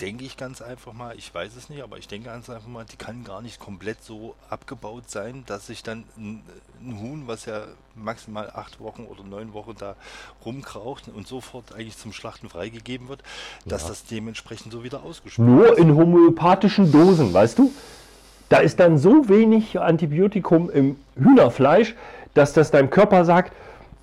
[0.00, 2.84] denke ich ganz einfach mal, ich weiß es nicht, aber ich denke ganz einfach mal,
[2.90, 6.42] die kann gar nicht komplett so abgebaut sein, dass sich dann ein,
[6.82, 9.96] ein Huhn, was ja maximal acht Wochen oder neun Wochen da
[10.44, 13.22] rumkraucht und sofort eigentlich zum Schlachten freigegeben wird,
[13.66, 13.88] dass ja.
[13.90, 15.58] das dementsprechend so wieder ausgespielt wird.
[15.58, 17.72] Nur in homöopathischen Dosen, weißt du?
[18.48, 21.94] Da ist dann so wenig Antibiotikum im Hühnerfleisch,
[22.34, 23.52] dass das deinem Körper sagt,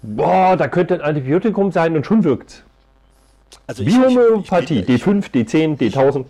[0.01, 2.63] boah, da könnte ein Antibiotikum sein und schon wirkt
[3.65, 6.25] also Biohomöopathie, D5, D10, D1000.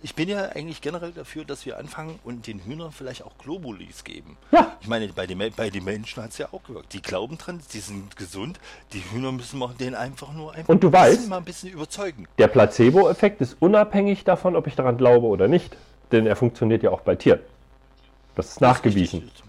[0.00, 4.04] Ich bin ja eigentlich generell dafür, dass wir anfangen und den Hühnern vielleicht auch Globulis
[4.04, 4.36] geben.
[4.52, 4.76] Ja.
[4.80, 6.92] Ich meine, bei den, bei den Menschen hat es ja auch gewirkt.
[6.92, 8.60] Die glauben dran, die sind gesund.
[8.92, 12.28] Die Hühner müssen wir den einfach nur einfach und du weißt, mal ein bisschen überzeugen.
[12.38, 15.76] Der Placebo-Effekt ist unabhängig davon, ob ich daran glaube oder nicht.
[16.12, 17.40] Denn er funktioniert ja auch bei Tieren.
[18.36, 19.24] Das ist das nachgewiesen.
[19.24, 19.42] Ist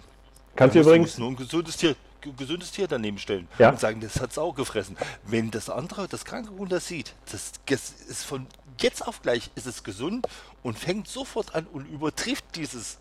[0.55, 1.17] Kannst du übrigens.
[1.17, 3.69] Nur ein gesundes Tier gesundes Tier daneben stellen ja.
[3.69, 4.97] und sagen, das hat es auch gefressen.
[5.25, 8.47] Wenn das andere, das kranke Huhn das sieht, das, das ist von
[8.79, 10.27] jetzt auf gleich ist es gesund
[10.63, 12.97] und fängt sofort an und übertrifft dieses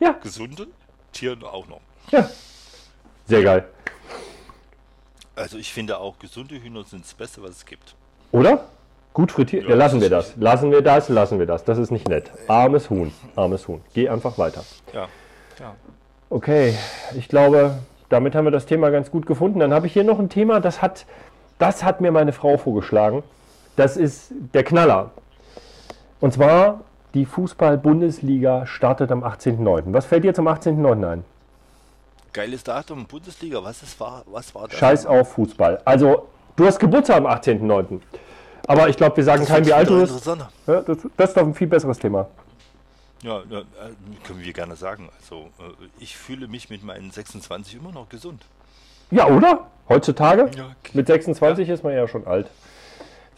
[0.00, 0.12] ja.
[0.12, 0.66] gesunde
[1.12, 1.80] Tier auch noch.
[2.10, 2.28] Ja.
[3.26, 3.68] Sehr geil.
[5.36, 7.94] Also ich finde auch, gesunde Hühner sind das Beste, was es gibt.
[8.32, 8.68] Oder?
[9.12, 9.64] Gut frittiert.
[9.64, 10.34] Ja, ja, lassen wir das.
[10.36, 11.64] Lassen wir das, lassen wir das.
[11.64, 12.30] Das ist nicht nett.
[12.46, 13.12] Armes Huhn.
[13.36, 13.82] Armes Huhn.
[13.94, 14.64] Geh einfach weiter.
[14.92, 15.08] Ja.
[15.58, 15.74] ja.
[16.30, 16.76] Okay,
[17.16, 19.60] ich glaube, damit haben wir das Thema ganz gut gefunden.
[19.60, 21.06] Dann habe ich hier noch ein Thema, das hat,
[21.58, 23.22] das hat mir meine Frau vorgeschlagen.
[23.76, 25.10] Das ist der Knaller.
[26.20, 26.80] Und zwar,
[27.14, 29.92] die Fußball-Bundesliga startet am 18.09.
[29.92, 31.06] Was fällt dir zum 18.09.
[31.08, 31.24] ein?
[32.32, 34.78] Geiles Datum, Bundesliga, was, ist, war, was war das?
[34.78, 35.80] Scheiß auf Fußball.
[35.84, 38.00] Also, du hast Geburtstag am 18.09.
[38.66, 40.26] Aber ich glaube, wir sagen kein, wie alt du bist.
[40.26, 42.26] Das, das ist doch ein viel besseres Thema.
[43.22, 43.64] Ja, ja, äh,
[44.24, 45.08] können wir gerne sagen.
[45.20, 48.42] Also äh, ich fühle mich mit meinen 26 immer noch gesund.
[49.10, 49.66] Ja, oder?
[49.88, 50.50] Heutzutage?
[50.56, 50.92] Ja, okay.
[50.92, 51.74] Mit 26 ja.
[51.74, 52.48] ist man ja schon alt.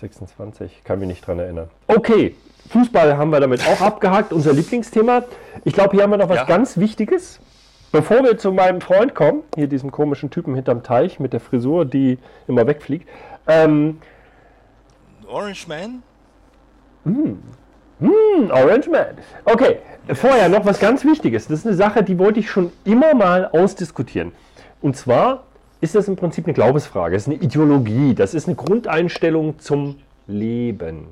[0.01, 1.71] 26, kann mich nicht dran erinnern.
[1.87, 2.35] Okay,
[2.71, 5.25] Fußball haben wir damit auch abgehakt, unser Lieblingsthema.
[5.65, 6.45] Ich glaube, hier haben wir noch was ja.
[6.45, 7.41] ganz Wichtiges.
[7.93, 11.85] Bevor wir zu meinem Freund kommen, hier diesem komischen Typen hinterm Teich mit der Frisur,
[11.85, 13.09] die immer wegfliegt.
[13.49, 14.01] Ähm,
[15.27, 16.03] Orange Man?
[17.05, 17.43] Hm,
[18.01, 19.19] hm, Orange Man.
[19.45, 19.79] Okay,
[20.15, 21.49] vorher noch was ganz Wichtiges.
[21.49, 24.33] Das ist eine Sache, die wollte ich schon immer mal ausdiskutieren.
[24.81, 25.45] Und zwar
[25.81, 27.15] ist das im Prinzip eine Glaubensfrage.
[27.15, 28.15] Das ist eine Ideologie.
[28.15, 31.07] Das ist eine Grundeinstellung zum Leben.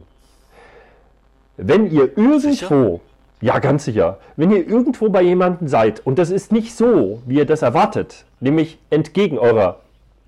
[1.56, 3.00] Wenn ihr irgendwo, sicher?
[3.40, 7.38] ja ganz sicher, wenn ihr irgendwo bei jemandem seid und das ist nicht so, wie
[7.38, 9.80] ihr das erwartet, nämlich entgegen eurer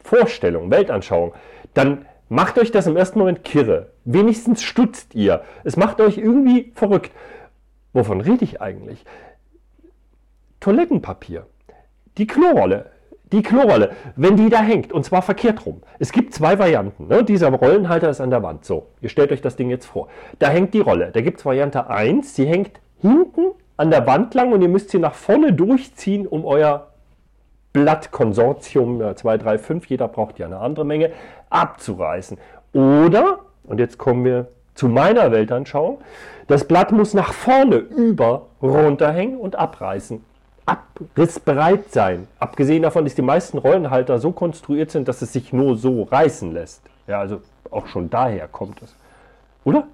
[0.02, 1.32] Vorstellung, Weltanschauung,
[1.72, 3.90] dann macht euch das im ersten Moment kirre.
[4.04, 5.42] Wenigstens stutzt ihr.
[5.64, 7.10] Es macht euch irgendwie verrückt.
[7.92, 9.04] Wovon rede ich eigentlich?
[10.60, 11.46] Toilettenpapier.
[12.16, 12.86] Die Klorolle.
[13.32, 15.82] Die Klorolle, wenn die da hängt, und zwar verkehrt rum.
[16.00, 17.06] Es gibt zwei Varianten.
[17.06, 17.22] Ne?
[17.22, 18.64] Dieser Rollenhalter ist an der Wand.
[18.64, 20.08] So, ihr stellt euch das Ding jetzt vor.
[20.40, 21.10] Da hängt die Rolle.
[21.12, 24.90] Da gibt es Variante 1, sie hängt hinten an der Wand lang und ihr müsst
[24.90, 26.89] sie nach vorne durchziehen, um euer
[27.72, 31.12] Blattkonsortium 2, 3, 5, jeder braucht ja eine andere Menge,
[31.50, 32.38] abzureißen.
[32.72, 35.98] Oder, und jetzt kommen wir zu meiner Weltanschauung,
[36.48, 40.24] das Blatt muss nach vorne über runterhängen und abreißen
[40.70, 42.28] abrissbereit sein.
[42.38, 46.52] Abgesehen davon, dass die meisten Rollenhalter so konstruiert sind, dass es sich nur so reißen
[46.52, 46.82] lässt.
[47.06, 48.94] Ja, also auch schon daher kommt es.
[49.64, 49.86] Oder?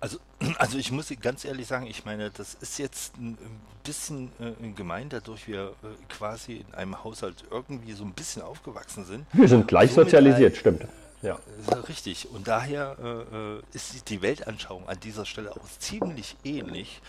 [0.00, 0.18] Also,
[0.58, 3.36] also ich muss ganz ehrlich sagen, ich meine, das ist jetzt ein
[3.84, 9.04] bisschen äh, gemein, dadurch wir äh, quasi in einem Haushalt irgendwie so ein bisschen aufgewachsen
[9.04, 9.26] sind.
[9.32, 10.86] Wir sind gleich so sozialisiert, stimmt.
[11.22, 11.38] Ja.
[11.86, 12.28] Richtig.
[12.30, 17.02] Und daher äh, äh, ist die Weltanschauung an dieser Stelle auch ziemlich ähnlich.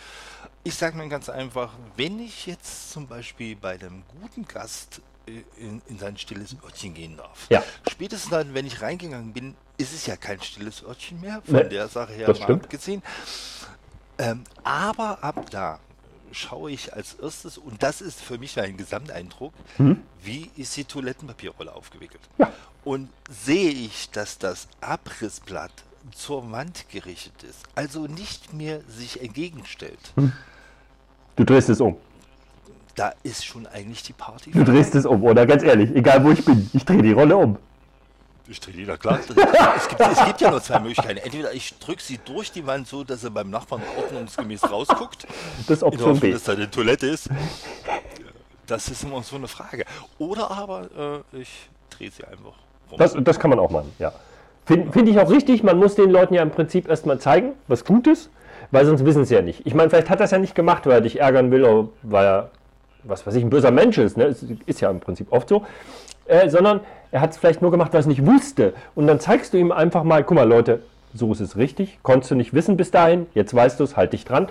[0.64, 5.82] Ich sage mir ganz einfach, wenn ich jetzt zum Beispiel bei einem guten Gast in,
[5.88, 7.62] in sein stilles Örtchen gehen darf, ja.
[7.88, 11.68] spätestens dann, wenn ich reingegangen bin, ist es ja kein stilles Örtchen mehr, von nee,
[11.68, 13.02] der Sache her mal abgesehen.
[14.18, 15.78] Ähm, aber ab da
[16.32, 20.02] schaue ich als erstes, und das ist für mich ein Gesamteindruck, mhm.
[20.22, 22.22] wie ist die Toilettenpapierrolle aufgewickelt.
[22.38, 22.52] Ja.
[22.84, 25.72] Und sehe ich, dass das Abrissblatt
[26.10, 30.12] zur Wand gerichtet ist, also nicht mehr sich entgegenstellt.
[30.16, 30.32] Hm.
[31.36, 31.96] Du drehst es um.
[32.94, 34.50] Da ist schon eigentlich die Party.
[34.50, 37.36] Du drehst es um, oder ganz ehrlich, egal wo ich bin, ich drehe die Rolle
[37.36, 37.56] um.
[38.48, 39.18] Ich drehe die da klar.
[39.76, 41.18] es, gibt, es gibt ja nur zwei Möglichkeiten.
[41.18, 45.26] Entweder ich drücke sie durch die Wand so, dass sie beim Nachbarn ordnungsgemäß rausguckt.
[45.68, 46.32] Das ist Option B.
[46.32, 47.30] Dass da eine Toilette ist.
[48.66, 49.84] Das ist immer so eine Frage.
[50.18, 52.54] Oder aber äh, ich drehe sie einfach
[52.98, 54.12] das, das kann man auch machen, ja.
[54.64, 57.84] Finde find ich auch richtig, man muss den Leuten ja im Prinzip erstmal zeigen, was
[57.84, 58.30] gut ist,
[58.70, 59.66] weil sonst wissen sie ja nicht.
[59.66, 61.88] Ich meine, vielleicht hat er es ja nicht gemacht, weil er dich ärgern will oder
[62.02, 62.50] weil er,
[63.04, 64.24] was weiß ich, ein böser Mensch ist, ne?
[64.24, 65.64] ist, ist ja im Prinzip oft so,
[66.26, 68.74] äh, sondern er hat es vielleicht nur gemacht, weil er es nicht wusste.
[68.94, 70.82] Und dann zeigst du ihm einfach mal, guck mal Leute,
[71.14, 74.12] so ist es richtig, konntest du nicht wissen bis dahin, jetzt weißt du es, halt
[74.12, 74.48] dich dran.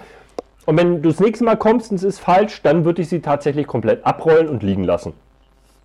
[0.65, 3.19] Und wenn du das nächste Mal kommst und es ist falsch, dann würde ich sie
[3.19, 5.13] tatsächlich komplett abrollen und liegen lassen.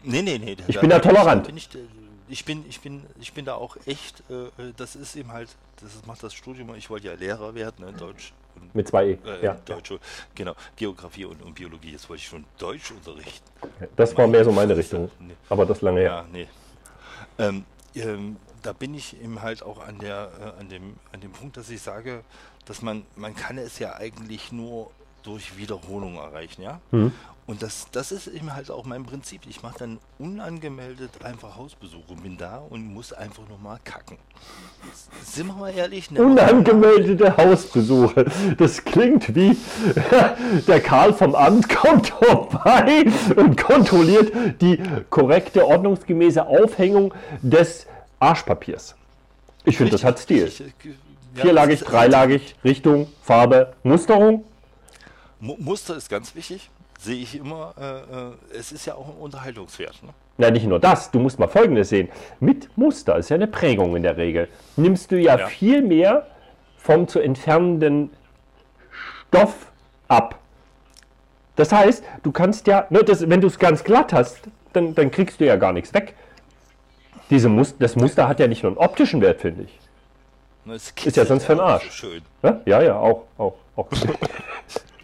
[0.02, 0.56] Nee, nee, nee.
[0.68, 1.46] Ich bin da tolerant.
[1.46, 1.68] Bin ich,
[2.28, 5.48] ich bin, ich bin, ich bin da auch echt, äh, äh, das ist eben halt,
[5.80, 8.32] das macht das Studium, ich wollte ja Lehrer werden, ne, Deutsch.
[8.60, 9.18] Und, Mit zwei E.
[9.24, 9.56] Äh, ja.
[9.64, 9.92] Deutsch,
[10.34, 13.50] genau, Geografie und, und, Biologie, jetzt wollte ich schon Deutsch unterrichten.
[13.96, 15.34] Das war mehr so meine Richtung, nee.
[15.48, 16.10] aber das lange her.
[16.10, 16.48] Ja, nee.
[17.38, 17.64] Ähm,
[17.94, 21.56] ähm, da bin ich eben halt auch an der, äh, an dem, an dem Punkt,
[21.56, 22.22] dass ich sage,
[22.64, 24.90] dass man, man kann es ja eigentlich nur
[25.22, 26.80] durch Wiederholung erreichen, ja.
[26.90, 27.12] Mhm.
[27.46, 29.42] Und das, das ist eben halt auch mein Prinzip.
[29.48, 34.18] Ich mache dann unangemeldet einfach Hausbesuche, bin da und muss einfach nochmal kacken.
[35.22, 36.10] Sind wir mal ehrlich?
[36.10, 36.22] Ne?
[36.22, 38.24] Unangemeldete Hausbesuche.
[38.58, 39.56] Das klingt wie
[40.66, 43.04] der Karl vom Amt kommt vorbei
[43.36, 47.86] und kontrolliert die korrekte, ordnungsgemäße Aufhängung des
[48.18, 48.96] Arschpapiers.
[49.64, 50.50] Ich finde, das hat Stil.
[50.50, 54.44] Ja, Vierlagig, dreilagig, Richtung, Farbe, Musterung.
[55.38, 56.70] Muster ist ganz wichtig
[57.06, 60.02] sehe ich immer, äh, äh, es ist ja auch ein Unterhaltungswert.
[60.02, 60.10] Ne?
[60.38, 62.08] Ja, nicht nur das, du musst mal Folgendes sehen.
[62.40, 65.46] Mit Muster, ist ja eine Prägung in der Regel, nimmst du ja, ja.
[65.46, 66.26] viel mehr
[66.76, 68.10] vom zu entfernenden
[69.28, 69.72] Stoff
[70.08, 70.38] ab.
[71.54, 74.40] Das heißt, du kannst ja, ne, das, wenn du es ganz glatt hast,
[74.72, 76.14] dann, dann kriegst du ja gar nichts weg.
[77.30, 79.78] Diese Muster, das Muster hat ja nicht nur einen optischen Wert, finde ich.
[81.04, 81.90] Ist ja sonst für den Arsch.
[81.90, 82.22] Schön.
[82.42, 83.22] Ja, ja, auch.
[83.38, 83.88] auch, auch.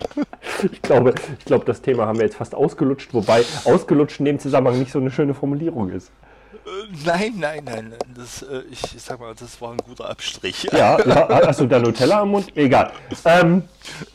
[0.70, 4.38] ich, glaube, ich glaube, das Thema haben wir jetzt fast ausgelutscht, wobei ausgelutscht in dem
[4.38, 6.10] Zusammenhang nicht so eine schöne Formulierung ist.
[6.52, 7.94] Äh, nein, nein, nein.
[8.14, 10.68] Das, äh, ich, ich sag mal, das war ein guter Abstrich.
[10.72, 12.56] Ja, ja hast du da Nutella am Mund?
[12.56, 12.92] Egal.
[13.24, 13.64] Ähm,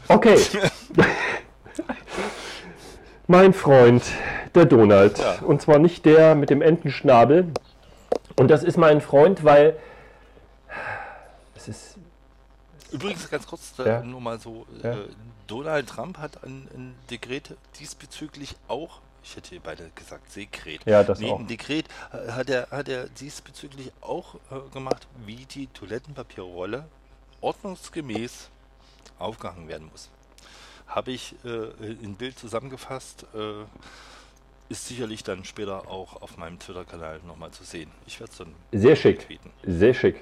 [0.08, 0.38] okay.
[3.28, 4.04] mein Freund,
[4.56, 5.20] der Donald.
[5.20, 5.40] Ja.
[5.42, 7.48] Und zwar nicht der mit dem Entenschnabel.
[8.40, 9.76] Und das ist mein Freund, weil
[11.56, 11.98] es ist.
[12.92, 14.02] Übrigens ganz kurz, ja.
[14.02, 14.94] nur mal so, ja.
[14.94, 15.08] äh,
[15.48, 20.86] Donald Trump hat ein, ein Dekret diesbezüglich auch ich hätte hier beide gesagt Sekret.
[20.86, 21.40] Ja, das nee, auch.
[21.40, 26.88] Ein Dekret äh, hat er, hat er diesbezüglich auch äh, gemacht, wie die Toilettenpapierrolle
[27.42, 28.50] ordnungsgemäß
[29.20, 30.10] aufgehangen werden muss.
[30.88, 31.48] Habe ich äh,
[32.02, 33.66] in Bild zusammengefasst, äh,
[34.70, 37.90] ist sicherlich dann später auch auf meinem Twitter-Kanal nochmal zu sehen.
[38.06, 39.50] Ich werde es dann sehr schick, tweeten.
[39.64, 40.18] sehr schick.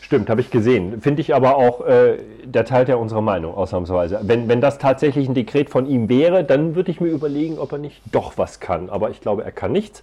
[0.00, 1.02] Stimmt, habe ich gesehen.
[1.02, 4.20] Finde ich aber auch, äh, der teilt ja unsere Meinung ausnahmsweise.
[4.22, 7.72] Wenn, wenn das tatsächlich ein Dekret von ihm wäre, dann würde ich mir überlegen, ob
[7.72, 8.88] er nicht doch was kann.
[8.88, 10.02] Aber ich glaube, er kann nichts.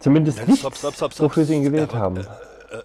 [0.00, 2.16] Zumindest ja, stop, wofür sie ihn gewählt er, haben.
[2.16, 2.24] Äh, äh,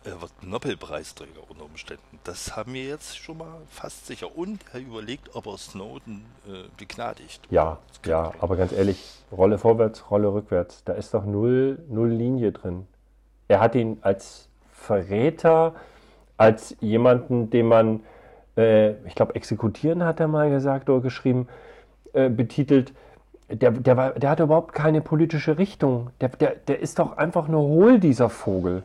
[0.03, 2.19] er wird Nobelpreisträger unter Umständen.
[2.23, 4.35] Das haben wir jetzt schon mal fast sicher.
[4.37, 7.41] Und er überlegt, ob er Snowden äh, begnadigt.
[7.49, 12.51] Ja, ja, aber ganz ehrlich, Rolle vorwärts, Rolle rückwärts, da ist doch null, null Linie
[12.51, 12.87] drin.
[13.47, 15.75] Er hat ihn als Verräter,
[16.37, 18.01] als jemanden, den man,
[18.57, 21.47] äh, ich glaube, exekutieren hat er mal gesagt oder geschrieben,
[22.13, 22.93] äh, betitelt.
[23.49, 26.11] Der, der, war, der hat überhaupt keine politische Richtung.
[26.21, 28.83] Der, der, der ist doch einfach nur hohl, dieser Vogel.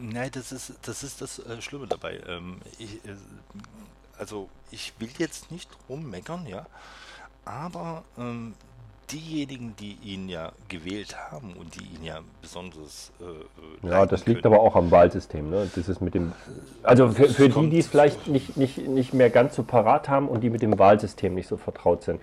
[0.00, 2.20] Nein, das ist das, ist das äh, Schlimme dabei.
[2.28, 3.16] Ähm, ich, äh,
[4.18, 6.66] also ich will jetzt nicht rummeckern, ja,
[7.44, 8.54] aber ähm,
[9.10, 14.42] diejenigen, die ihn ja gewählt haben und die ihn ja besonders äh, Ja, das liegt
[14.42, 15.70] können, aber auch am Wahlsystem, ne?
[15.74, 16.32] Das ist mit dem
[16.82, 20.28] also für, für die, die es vielleicht nicht, nicht, nicht mehr ganz so parat haben
[20.28, 22.20] und die mit dem Wahlsystem nicht so vertraut sind.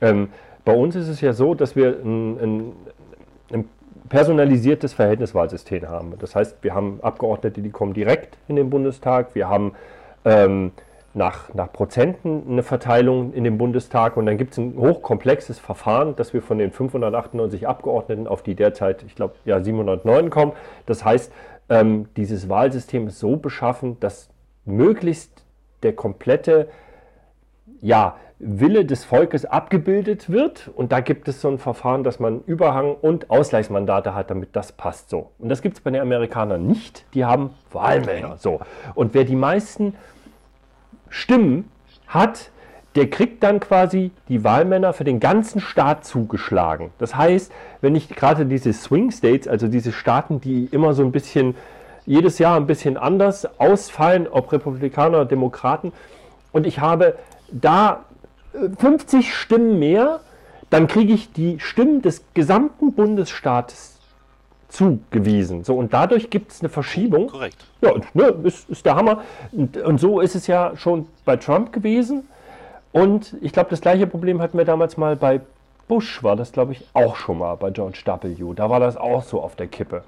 [0.00, 0.30] Ähm,
[0.64, 2.72] bei uns ist es ja so, dass wir ein, ein,
[3.52, 3.68] ein
[4.08, 6.14] personalisiertes Verhältniswahlsystem haben.
[6.18, 9.34] Das heißt, wir haben Abgeordnete, die kommen direkt in den Bundestag.
[9.34, 9.72] Wir haben
[10.24, 10.72] ähm,
[11.14, 16.16] nach, nach Prozenten eine Verteilung in den Bundestag und dann gibt es ein hochkomplexes Verfahren,
[16.16, 20.52] dass wir von den 598 Abgeordneten auf die derzeit, ich glaube, ja, 709 kommen.
[20.86, 21.32] Das heißt,
[21.68, 24.28] ähm, dieses Wahlsystem ist so beschaffen, dass
[24.64, 25.44] möglichst
[25.82, 26.68] der komplette
[27.80, 30.70] ja, Wille des Volkes abgebildet wird.
[30.74, 34.72] Und da gibt es so ein Verfahren, dass man Überhang und Ausgleichsmandate hat, damit das
[34.72, 35.30] passt so.
[35.38, 37.04] Und das gibt es bei den Amerikanern nicht.
[37.14, 38.36] Die haben Wahlmänner.
[38.38, 38.60] So.
[38.94, 39.94] Und wer die meisten
[41.08, 41.70] Stimmen
[42.06, 42.50] hat,
[42.94, 46.90] der kriegt dann quasi die Wahlmänner für den ganzen Staat zugeschlagen.
[46.98, 51.12] Das heißt, wenn ich gerade diese Swing States, also diese Staaten, die immer so ein
[51.12, 51.54] bisschen
[52.06, 55.92] jedes Jahr ein bisschen anders ausfallen, ob Republikaner oder Demokraten,
[56.50, 57.18] und ich habe
[57.50, 58.04] da
[58.78, 60.20] 50 Stimmen mehr,
[60.70, 63.98] dann kriege ich die Stimmen des gesamten Bundesstaates
[64.68, 65.64] zugewiesen.
[65.64, 67.28] So, und dadurch gibt es eine Verschiebung.
[67.28, 67.64] Korrekt.
[67.80, 69.22] Ja, ne, ist, ist der Hammer.
[69.52, 72.28] Und, und, so ist es ja schon bei Trump gewesen.
[72.92, 75.40] Und ich glaube, das gleiche Problem hatten wir damals mal bei
[75.88, 78.54] Bush, war das, glaube ich, auch schon mal bei George W.
[78.54, 80.04] Da war das auch so auf der Kippe.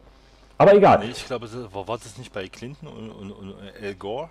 [0.59, 0.99] Aber egal.
[0.99, 4.29] Nee, ich glaube, war das nicht bei Clinton und, und, und Al Gore?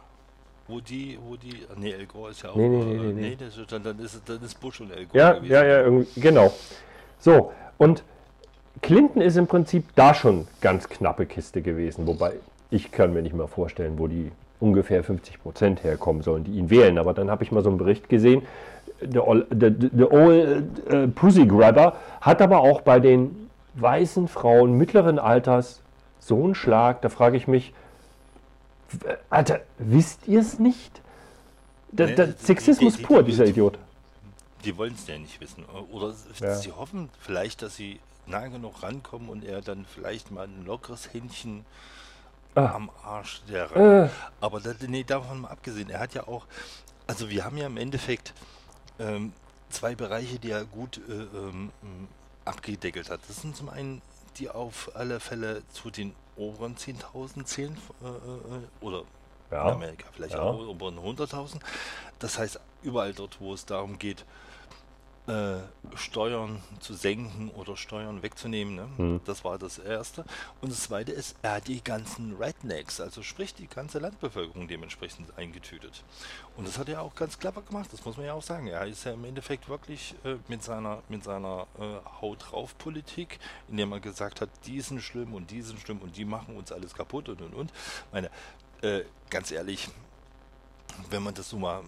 [0.69, 3.37] Wo die, wo die, nee, El Gore ist ja auch, nee, nee, nee, äh, nee,
[3.39, 3.45] nee.
[3.45, 5.51] Ist, dann, dann, ist, dann ist Bush und El Gore ja, gewesen.
[5.51, 6.53] Ja, ja, genau.
[7.19, 8.03] So, und
[8.81, 12.33] Clinton ist im Prinzip da schon ganz knappe Kiste gewesen, wobei
[12.69, 16.69] ich kann mir nicht mal vorstellen, wo die ungefähr 50 Prozent herkommen sollen, die ihn
[16.69, 16.97] wählen.
[16.97, 18.43] Aber dann habe ich mal so einen Bericht gesehen,
[19.01, 25.81] der Old uh, Pussy Grabber hat aber auch bei den weißen Frauen mittleren Alters
[26.19, 27.73] so einen Schlag, da frage ich mich,
[29.29, 31.01] Alter, wisst ihr es nicht?
[31.91, 33.77] Da, nee, da, Sexismus die, die, pur, dieser Idiot.
[34.63, 35.65] Die wollen es ja nicht wissen.
[35.91, 36.55] Oder ja.
[36.55, 41.13] sie hoffen vielleicht, dass sie nah genug rankommen und er dann vielleicht mal ein lockeres
[41.13, 41.65] Händchen
[42.55, 42.73] ah.
[42.75, 44.09] am Arsch der äh.
[44.39, 46.45] Aber da, nee, davon mal abgesehen, er hat ja auch,
[47.07, 48.33] also wir haben ja im Endeffekt
[48.99, 49.33] ähm,
[49.69, 51.71] zwei Bereiche, die er gut äh, ähm,
[52.45, 53.21] abgedeckelt hat.
[53.27, 54.01] Das sind zum einen
[54.39, 59.03] die auf alle Fälle zu den oberen 10.000 zählen äh, äh, oder
[59.51, 59.67] ja.
[59.67, 60.41] in Amerika vielleicht ja.
[60.41, 61.59] auch oberen 100.000.
[62.19, 64.25] Das heißt, überall dort, wo es darum geht,
[65.29, 65.59] äh,
[65.95, 68.75] Steuern zu senken oder Steuern wegzunehmen.
[68.75, 68.89] Ne?
[68.97, 69.21] Hm.
[69.25, 70.25] Das war das Erste.
[70.61, 75.37] Und das Zweite ist, er hat die ganzen Rednecks, also sprich die ganze Landbevölkerung dementsprechend
[75.37, 76.03] eingetütet.
[76.57, 78.67] Und das hat er auch ganz clever gemacht, das muss man ja auch sagen.
[78.67, 83.39] Er ist ja im Endeffekt wirklich äh, mit seiner, mit seiner äh, Haut drauf Politik,
[83.69, 86.71] indem er gesagt hat, die sind schlimm und die sind schlimm und die machen uns
[86.71, 87.73] alles kaputt und und und.
[88.11, 88.31] Meine,
[88.81, 89.89] äh, ganz ehrlich,
[91.09, 91.83] wenn man das so mal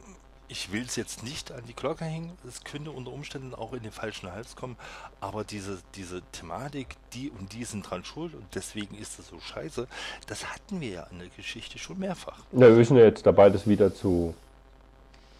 [0.51, 3.83] ich will es jetzt nicht an die Glocke hängen, es könnte unter Umständen auch in
[3.83, 4.75] den falschen Hals kommen,
[5.21, 9.39] aber diese, diese Thematik, die und die sind dran schuld und deswegen ist das so
[9.39, 9.87] scheiße,
[10.27, 12.37] das hatten wir ja in der Geschichte schon mehrfach.
[12.51, 14.35] Ja, wir sind ja jetzt dabei, das wieder zu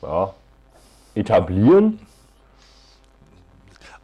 [0.02, 0.34] ja,
[1.14, 2.00] etablieren.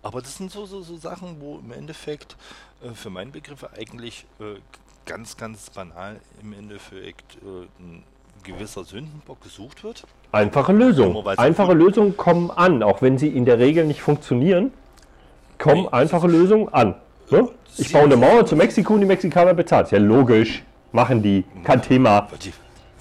[0.04, 2.36] Aber das sind so, so, so Sachen, wo im Endeffekt
[2.84, 4.60] äh, für meinen Begriff eigentlich äh,
[5.06, 8.04] ganz, ganz banal im Endeffekt äh, ein
[8.43, 10.04] gewisser Sündenbock gesucht wird.
[10.32, 11.26] Einfache Lösung.
[11.38, 14.72] Einfache Lösungen kommen an, auch wenn sie in der Regel nicht funktionieren.
[15.57, 16.95] Kommen nee, einfache Lösungen an.
[17.30, 17.49] Ne?
[17.78, 19.91] Ich baue eine Mauer zu Mexiko und die Mexikaner bezahlt.
[19.91, 20.64] Ja, logisch.
[20.91, 21.43] Machen die.
[21.64, 22.30] Kein Thema.
[22.32, 22.53] Würde ich,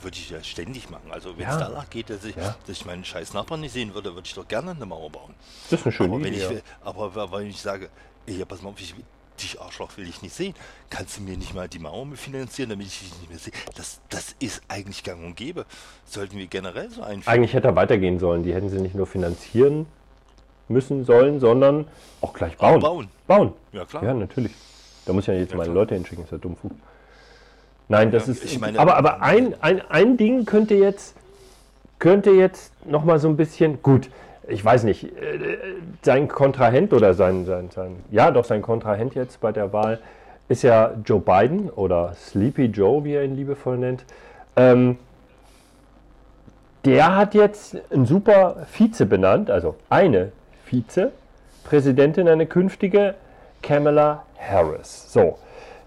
[0.02, 1.10] würde ich ja ständig machen.
[1.10, 1.68] Also, wenn es ja.
[1.68, 2.56] danach geht, dass ich, ja.
[2.66, 5.34] dass ich meinen scheiß Nachbarn nicht sehen würde, würde ich doch gerne eine Mauer bauen.
[5.70, 6.56] Das ist eine schöne aber Idee.
[6.56, 7.88] Ich, aber wenn ich sage,
[8.26, 8.94] ey, pass mal auf, ich,
[9.36, 10.54] dich Arschloch will ich nicht sehen.
[10.90, 13.52] Kannst du mir nicht mal die Mauer finanzieren, damit ich dich nicht mehr sehe?
[13.76, 15.64] Das, das ist eigentlich gang und gäbe.
[16.06, 17.22] Sollten wir generell so einführen.
[17.34, 18.42] Eigentlich hätte er weitergehen sollen.
[18.42, 19.86] Die hätten sie nicht nur finanzieren
[20.68, 21.86] müssen sollen, sondern
[22.20, 22.76] auch gleich bauen.
[22.76, 23.08] Auch bauen.
[23.26, 23.52] Bauen.
[23.72, 24.02] Ja, klar.
[24.04, 24.52] Ja, natürlich.
[25.04, 25.82] Da muss ich ja jetzt ja, meine klar.
[25.82, 26.56] Leute hinschicken, ist ja dumm.
[27.88, 28.60] Nein, das Ja, ist.
[28.60, 31.14] meine- aber aber ein, ein, ein Ding könnte jetzt,
[32.00, 33.80] könnte jetzt noch mal so ein bisschen.
[33.82, 34.10] Gut,
[34.48, 35.58] ich weiß nicht, äh,
[36.02, 37.96] sein Kontrahent oder sein, sein, sein.
[38.10, 39.98] Ja, doch, sein Kontrahent jetzt bei der Wahl
[40.48, 44.04] ist ja Joe Biden oder Sleepy Joe, wie er ihn liebevoll nennt.
[44.56, 44.98] Ähm,
[46.84, 50.30] der hat jetzt einen super Vize benannt, also eine
[50.66, 53.14] Vizepräsidentin, eine künftige
[53.60, 55.12] Kamala Harris.
[55.12, 55.36] So,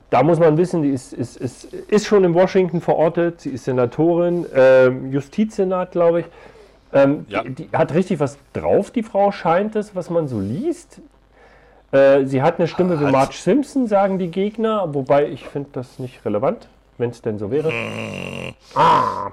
[0.09, 3.63] da muss man wissen, die ist, ist, ist, ist schon in Washington verortet, sie ist
[3.63, 6.25] Senatorin, ähm, Justizsenat, glaube ich.
[6.91, 7.43] Ähm, Ja.
[7.43, 11.01] die, die hat richtig was drauf, die Frau, scheint es, was man so liest.
[11.91, 15.99] Äh, sie hat eine Stimme wie Marge Simpson, sagen die Gegner, wobei ich finde das
[15.99, 16.67] nicht relevant,
[16.97, 17.71] wenn es denn so wäre.
[18.75, 19.31] Ah,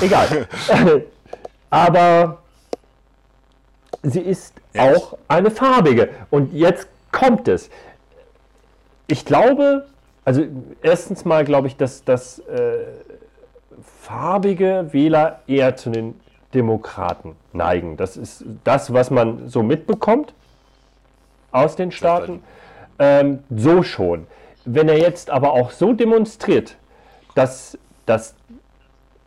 [0.00, 0.46] egal.
[1.70, 2.38] Aber
[4.02, 4.92] sie ist Ja.
[4.94, 6.10] auch eine farbige.
[6.30, 7.70] Und jetzt kommt es.
[9.08, 9.86] Ich glaube,
[10.24, 10.44] also
[10.82, 12.78] erstens mal glaube ich, dass, dass äh,
[14.02, 16.14] farbige Wähler eher zu den
[16.56, 17.96] Demokraten neigen.
[17.96, 20.34] Das ist das, was man so mitbekommt
[21.52, 22.42] aus den Staaten.
[22.98, 24.26] Ähm, so schon.
[24.64, 26.76] Wenn er jetzt aber auch so demonstriert,
[27.34, 28.34] dass, dass,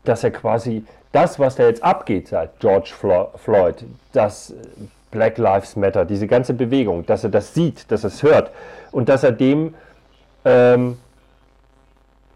[0.03, 4.55] dass er quasi das, was da jetzt abgeht seit George Flo- Floyd, das äh,
[5.11, 8.51] Black Lives Matter, diese ganze Bewegung, dass er das sieht, dass er es hört
[8.91, 9.73] und dass er dem
[10.45, 10.97] ähm,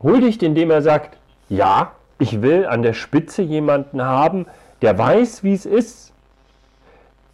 [0.01, 1.17] huldigt, indem er sagt,
[1.49, 4.45] ja, ich will an der Spitze jemanden haben,
[4.83, 6.11] der weiß, wie es ist.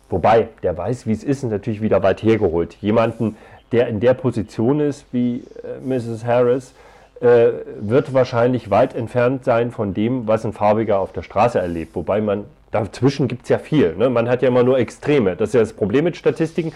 [0.09, 2.75] Wobei, der weiß, wie es ist, ist natürlich wieder weit hergeholt.
[2.79, 3.37] Jemanden,
[3.71, 6.23] der in der Position ist wie äh, Mrs.
[6.25, 6.73] Harris,
[7.21, 11.95] äh, wird wahrscheinlich weit entfernt sein von dem, was ein Farbiger auf der Straße erlebt.
[11.95, 13.95] Wobei man, dazwischen gibt es ja viel.
[13.95, 14.09] Ne?
[14.11, 15.35] Man hat ja immer nur Extreme.
[15.35, 16.71] Das ist ja das Problem mit Statistiken.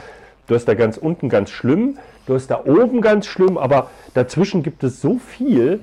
[0.47, 4.61] Du hast da ganz unten ganz schlimm, du hast da oben ganz schlimm, aber dazwischen
[4.61, 5.79] gibt es so viel,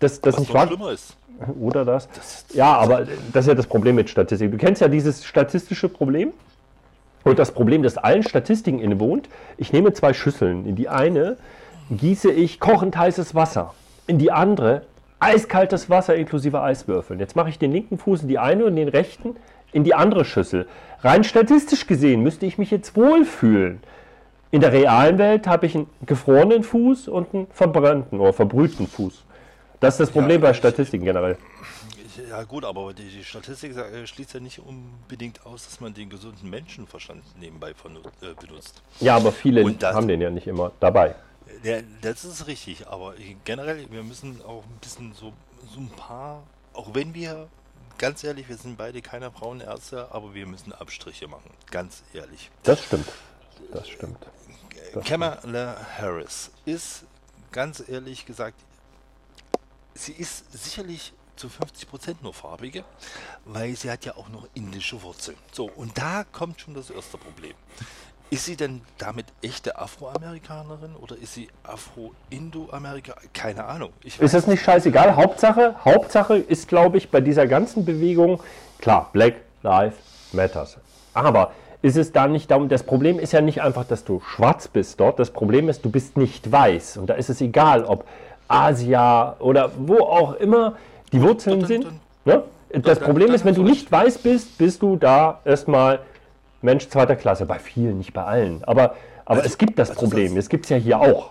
[0.00, 1.16] dass das Was nicht wahr schlimmer ist.
[1.60, 2.08] Oder das?
[2.52, 4.50] Ja, aber das ist ja das Problem mit Statistik.
[4.50, 6.32] Du kennst ja dieses statistische Problem.
[7.24, 10.66] Und das Problem, das allen Statistiken innewohnt, ich nehme zwei Schüsseln.
[10.66, 11.38] In die eine
[11.90, 13.72] gieße ich kochend heißes Wasser.
[14.06, 14.82] In die andere
[15.20, 17.18] eiskaltes Wasser inklusive Eiswürfeln.
[17.18, 19.36] Jetzt mache ich den linken Fuß in die eine und den rechten
[19.72, 20.66] in die andere Schüssel.
[21.02, 23.80] Rein statistisch gesehen müsste ich mich jetzt wohlfühlen.
[24.50, 29.24] In der realen Welt habe ich einen gefrorenen Fuß und einen verbrannten oder verbrühten Fuß.
[29.84, 31.36] Das ist das Problem bei ich- Statistiken generell.
[32.28, 36.08] Ja gut, aber die, die Statistik äh, schließt ja nicht unbedingt aus, dass man den
[36.08, 38.82] gesunden Menschenverstand nebenbei vernu- äh, benutzt.
[39.00, 41.14] Ja, aber viele das- haben den ja nicht immer dabei.
[41.62, 43.14] Ja, das ist richtig, aber
[43.44, 45.32] generell, wir müssen auch ein bisschen so,
[45.72, 47.48] so ein paar, auch wenn wir,
[47.98, 52.50] ganz ehrlich, wir sind beide keine Frauenärzte, aber wir müssen Abstriche machen, ganz ehrlich.
[52.62, 53.08] Das stimmt.
[53.72, 54.18] Das stimmt.
[54.94, 57.04] Das Kamala Harris ist,
[57.52, 58.56] ganz ehrlich gesagt,
[59.94, 62.84] sie ist sicherlich zu 50% nur farbige,
[63.44, 65.36] weil sie hat ja auch noch indische Wurzeln.
[65.52, 67.54] So, und da kommt schon das erste Problem.
[68.30, 73.14] Ist sie denn damit echte Afroamerikanerin oder ist sie Afro-Indo-Amerika?
[73.32, 73.92] Keine Ahnung.
[74.02, 75.14] Ist das nicht scheißegal?
[75.14, 78.42] Hauptsache, Hauptsache ist, glaube ich, bei dieser ganzen Bewegung,
[78.78, 79.96] klar, Black Lives
[80.32, 80.78] Matters.
[81.12, 84.68] Aber ist es da nicht darum, das Problem ist ja nicht einfach, dass du schwarz
[84.68, 86.96] bist dort, das Problem ist, du bist nicht weiß.
[86.96, 88.06] Und da ist es egal, ob
[88.54, 90.74] Asia oder wo auch immer
[91.12, 91.84] die Wurzeln dann- sind.
[91.84, 92.42] dann- Ne?
[92.80, 96.00] Das dann- Problem dann ist, wenn du nicht weiß bist, bist du da erstmal
[96.62, 97.46] Mensch zweiter Klasse.
[97.46, 98.64] Bei vielen, nicht bei allen.
[98.64, 98.94] Aber,
[99.24, 100.34] aber Also- es gibt das also Problem.
[100.34, 101.30] das- Es gibt es ja hier auch.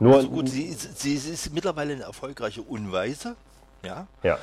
[0.00, 3.34] Nur, Also gut, sie ist, sie ist mittlerweile eine erfolgreiche Unweise.
[3.84, 4.38] Ja, ja.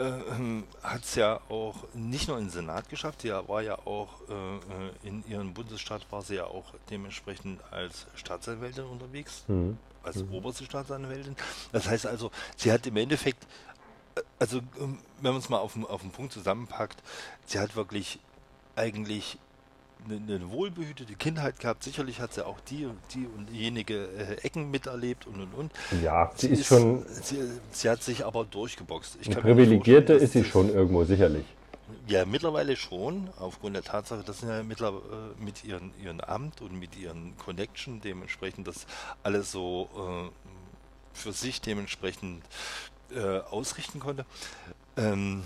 [0.00, 4.08] Ähm, hat es ja auch nicht nur in den Senat geschafft, sie war ja auch
[4.28, 9.44] äh, äh, in ihrem Bundesstaat war sie ja auch dementsprechend als Staatsanwältin unterwegs,
[10.02, 11.36] als oberste Staatsanwältin.
[11.72, 13.46] Das heißt also, sie hat im Endeffekt,
[14.14, 17.02] äh, also ähm, wenn man es mal auf auf den Punkt zusammenpackt,
[17.46, 18.18] sie hat wirklich
[18.76, 19.38] eigentlich
[20.04, 21.84] eine, eine wohlbehütete Kindheit gehabt.
[21.84, 25.72] Sicherlich hat sie auch die und die und jenige äh, Ecken miterlebt und und und.
[26.02, 27.38] Ja, sie ist schon Sie,
[27.70, 29.18] sie hat sich aber durchgeboxt.
[29.20, 31.44] Ich eine Privilegierte ist sie schon irgendwo sicherlich.
[32.06, 35.02] Ja, mittlerweile schon, aufgrund der Tatsache, dass sie ja mittlerweile
[35.38, 38.86] äh, mit ihren, ihrem Amt und mit ihren Connection dementsprechend das
[39.22, 40.30] alles so äh,
[41.12, 42.44] für sich dementsprechend
[43.14, 44.24] äh, ausrichten konnte.
[44.96, 45.42] Ähm,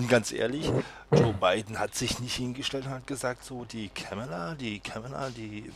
[0.00, 0.70] und ganz ehrlich,
[1.12, 5.70] Joe Biden hat sich nicht hingestellt und hat gesagt, so die Kamala, die Kamala, die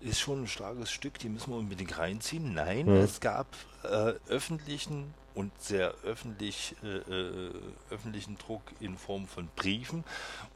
[0.00, 2.52] ist schon ein starkes Stück, die müssen wir unbedingt reinziehen.
[2.54, 2.96] Nein, Mhm.
[2.96, 3.46] es gab
[3.84, 7.52] äh, öffentlichen und sehr öffentlich, äh, äh,
[7.90, 10.02] öffentlichen Druck in Form von Briefen,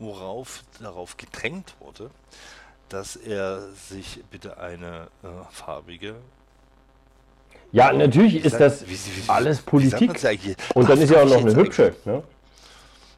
[0.01, 2.11] worauf darauf gedrängt wurde,
[2.89, 6.17] dass er sich bitte eine äh, farbige
[7.71, 8.85] Ja, natürlich ist das
[9.29, 10.11] alles Politik.
[10.75, 11.95] Und dann ist ja auch noch eine hübsche.
[12.05, 12.23] Ne?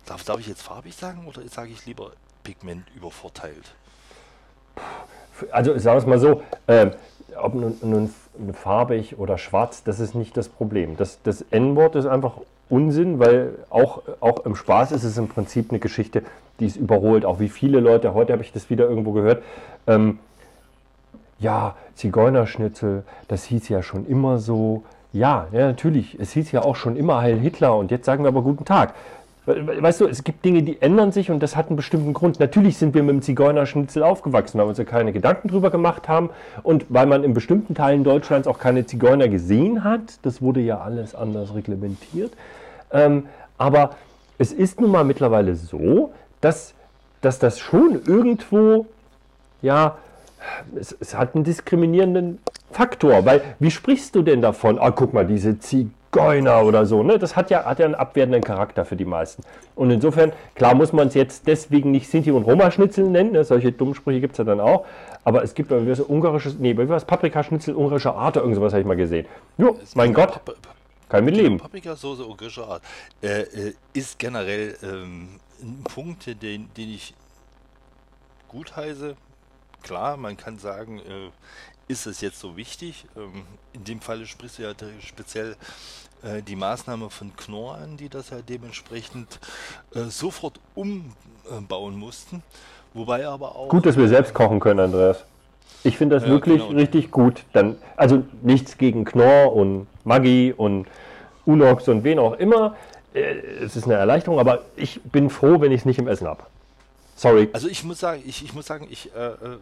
[0.07, 2.11] Darf, darf ich jetzt farbig sagen oder sage ich lieber
[2.43, 3.75] Pigment übervorteilt?
[5.51, 6.91] Also sagen wir es mal so, ähm,
[7.41, 8.11] ob nun, nun
[8.55, 10.97] farbig oder schwarz, das ist nicht das Problem.
[10.97, 12.35] Das, das N-Wort ist einfach
[12.69, 16.23] Unsinn, weil auch, auch im Spaß ist es im Prinzip eine Geschichte,
[16.61, 17.25] die ist überholt.
[17.25, 19.43] Auch wie viele Leute, heute habe ich das wieder irgendwo gehört,
[19.87, 20.19] ähm,
[21.39, 24.85] ja, Zigeunerschnitzel, das hieß ja schon immer so.
[25.13, 28.29] Ja, ja, natürlich, es hieß ja auch schon immer Heil Hitler und jetzt sagen wir
[28.29, 28.95] aber guten Tag.
[29.47, 32.15] We- we- Weißt du, es gibt Dinge, die ändern sich und das hat einen bestimmten
[32.15, 32.41] Grund.
[32.41, 36.09] Natürlich sind wir mit dem Zigeunerschnitzel aufgewachsen, weil wir uns ja keine Gedanken drüber gemacht
[36.09, 36.31] haben
[36.63, 40.19] und weil man in bestimmten Teilen Deutschlands auch keine Zigeuner gesehen hat.
[40.23, 42.33] Das wurde ja alles anders reglementiert.
[42.91, 43.25] Ähm,
[43.59, 43.91] aber
[44.39, 46.75] es ist nun mal mittlerweile so, dass,
[47.21, 48.87] dass das schon irgendwo,
[49.63, 49.97] ja,
[50.79, 52.39] es, es hat einen diskriminierenden
[52.71, 54.79] Faktor, weil wie sprichst du denn davon?
[54.79, 57.19] Ah, guck mal, diese Zigeuner oder so, ne?
[57.19, 59.43] Das hat ja, hat ja einen abwertenden Charakter für die meisten.
[59.75, 63.45] Und insofern, klar muss man es jetzt deswegen nicht Sinti und Roma-Schnitzel nennen, ne?
[63.45, 64.87] solche dummen Sprüche gibt es ja dann auch,
[65.25, 68.57] aber es gibt ja so ungarisches, nee, wie war es, Paprikaschnitzel ungarischer Art oder irgend
[68.57, 69.27] sowas habe ich mal gesehen.
[69.59, 70.75] Jo, mein Gott, Pap- Pap-
[71.09, 71.59] kann mit leben.
[71.59, 72.83] Paprikasauce ungarischer Art
[73.23, 75.29] äh, äh, ist generell ähm,
[75.63, 77.15] ein Punkt, den, den ich
[78.49, 79.17] gut heiße.
[79.83, 81.31] Klar, man kann sagen, äh,
[81.89, 83.05] ist es jetzt so wichtig?
[83.17, 83.45] Ähm,
[83.75, 85.57] in dem Falle sprichst du ja speziell
[86.25, 89.39] äh, die Maßnahme von Knorr an, die das ja dementsprechend
[89.95, 92.43] äh, sofort umbauen mussten.
[92.95, 93.69] Wobei aber auch.
[93.69, 95.25] Gut, dass wir selbst kochen können, Andreas.
[95.83, 96.79] Ich finde das wirklich genau.
[96.79, 97.43] richtig gut.
[97.53, 100.87] Dann, also nichts gegen Knorr und Maggi und
[101.45, 102.77] Unox und wen auch immer.
[103.13, 106.27] Äh, Es ist eine Erleichterung, aber ich bin froh, wenn ich es nicht im Essen
[106.27, 106.45] habe.
[107.17, 107.49] Sorry.
[107.53, 109.59] Also ich muss sagen, ich, ich muss sagen, ich, äh, äh,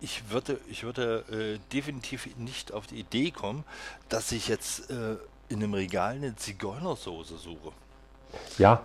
[0.00, 3.64] ich würde, ich würde äh, definitiv nicht auf die Idee kommen,
[4.08, 5.16] dass ich jetzt äh,
[5.48, 7.72] in einem Regal eine Zigeunersoße suche.
[8.58, 8.84] Ja,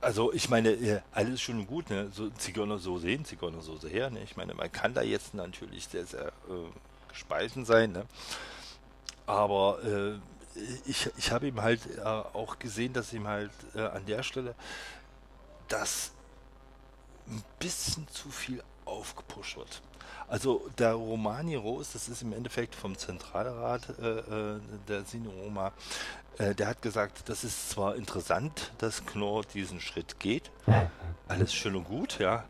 [0.00, 2.10] Also ich meine, alles schön und gut, ne?
[2.12, 4.10] So Zigeunersoße hin, Zigeunersoße her.
[4.10, 4.22] Ne?
[4.22, 6.70] Ich meine, man kann da jetzt natürlich sehr, sehr äh,
[7.08, 8.06] gespeisen sein, ne?
[9.26, 10.18] Aber äh,
[10.86, 14.54] ich, ich habe ihm halt äh, auch gesehen, dass ihm halt äh, an der Stelle
[15.68, 16.12] das
[17.28, 19.82] ein bisschen zu viel aufgepusht wird.
[20.28, 25.72] Also der Romani Rose, das ist im Endeffekt vom Zentralrat äh, äh, der Sinoma,
[26.38, 30.50] äh, der hat gesagt, das ist zwar interessant, dass Knorr diesen Schritt geht,
[31.28, 32.44] alles schön und gut, ja,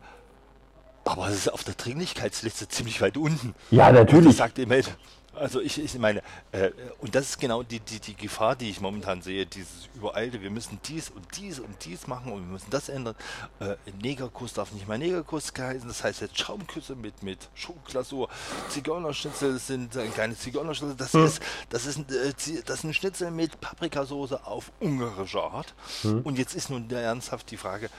[1.05, 3.55] aber es ist auf der Dringlichkeitsliste ziemlich weit unten.
[3.71, 4.35] ja, Und das natürlich.
[4.35, 4.97] sagt halt,
[5.37, 6.21] also ich, ich meine,
[6.51, 10.41] äh, und das ist genau die, die, die Gefahr, die ich momentan sehe, dieses Übereilte,
[10.41, 13.15] wir müssen dies und dies und dies machen und wir müssen das ändern.
[13.59, 18.29] Äh, Negerkuss darf nicht mehr Negerkuss heißen, das heißt jetzt Schaumküsse mit, mit Schokoglasur,
[18.69, 22.33] Zigeunerschnitzel sind äh, keine Zigeunerschnitzel, das ist, das ist, ein, äh,
[22.65, 25.73] das ist ein Schnitzel mit Paprikasauce auf ungarische Art.
[26.03, 27.89] Und jetzt ist nun ernsthaft die Frage,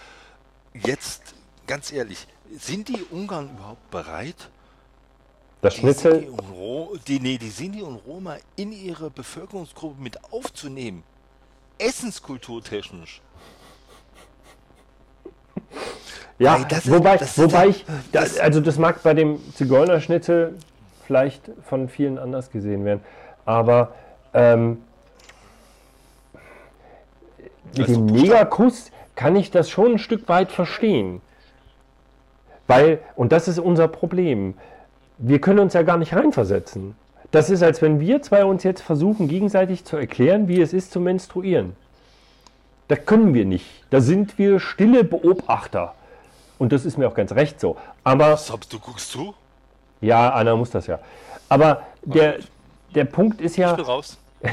[0.74, 1.34] jetzt,
[1.66, 2.26] ganz ehrlich,
[2.56, 4.50] sind die Ungarn überhaupt bereit,
[5.60, 10.00] Das die Schnitzel, Sinti und Ro die, nee, die Sinti und Roma in ihre Bevölkerungsgruppe
[10.00, 11.02] mit aufzunehmen.
[11.78, 13.20] Essenskulturtechnisch.
[16.38, 20.56] ja, Ey, wobei, ist wobei ich, das, also das mag bei dem Zigeunerschnitzel
[21.06, 23.00] vielleicht von vielen anders gesehen werden,
[23.44, 23.94] aber
[24.34, 24.82] ähm,
[27.76, 28.06] mit Also dem.
[28.06, 31.20] Negerkuss kann ich das schon ein Stück weit verstehen.
[32.66, 34.54] Weil, und das ist unser Problem,
[35.18, 36.94] wir können uns ja gar nicht reinversetzen.
[37.30, 40.92] Das ist, als wenn wir zwei uns jetzt versuchen, gegenseitig zu erklären, wie es ist
[40.92, 41.76] zu menstruieren.
[42.86, 43.66] Das können wir nicht.
[43.90, 45.94] Da sind wir stille Beobachter.
[46.58, 47.76] Und das ist mir auch ganz recht so.
[48.02, 49.34] Aber Sobst du guckst zu?
[50.00, 50.98] ja, Anna muss das ja.
[51.48, 52.36] Aber der,
[52.94, 53.70] der Punkt ist ja.
[53.70, 54.18] Ich bin raus.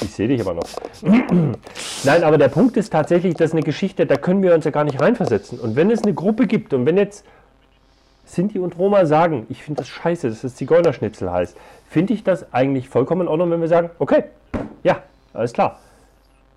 [0.00, 0.64] Ich sehe dich aber noch.
[2.04, 4.70] Nein, aber der Punkt ist tatsächlich, das ist eine Geschichte, da können wir uns ja
[4.70, 5.60] gar nicht reinversetzen.
[5.60, 7.26] Und wenn es eine Gruppe gibt und wenn jetzt
[8.28, 11.56] Sinti und Roma sagen, ich finde das scheiße, dass das Zigeunerschnitzel heißt,
[11.88, 14.24] finde ich das eigentlich vollkommen in Ordnung, wenn wir sagen, okay,
[14.82, 15.02] ja,
[15.32, 15.78] alles klar.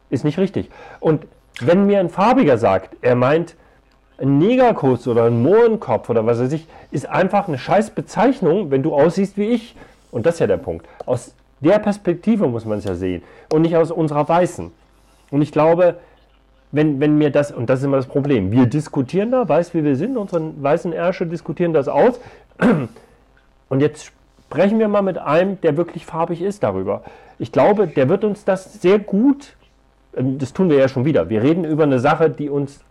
[0.09, 0.69] Ist nicht richtig.
[0.99, 1.25] Und
[1.61, 3.55] wenn mir ein Farbiger sagt, er meint,
[4.17, 8.83] ein Negerkuss oder ein Mohrenkopf oder was weiß ich, ist einfach eine scheiß Bezeichnung, wenn
[8.83, 9.75] du aussiehst wie ich.
[10.11, 10.85] Und das ist ja der Punkt.
[11.05, 14.71] Aus der Perspektive muss man es ja sehen und nicht aus unserer weißen.
[15.31, 15.95] Und ich glaube,
[16.71, 19.83] wenn, wenn mir das, und das ist immer das Problem, wir diskutieren da, weiß wie
[19.83, 22.19] wir sind, unsere weißen Ärsche diskutieren das aus.
[23.69, 24.11] Und jetzt
[24.45, 27.03] sprechen wir mal mit einem, der wirklich farbig ist darüber.
[27.39, 29.55] Ich glaube, der wird uns das sehr gut,
[30.15, 31.29] ähm, das tun wir ja schon wieder.
[31.29, 32.81] Wir reden über eine Sache, die uns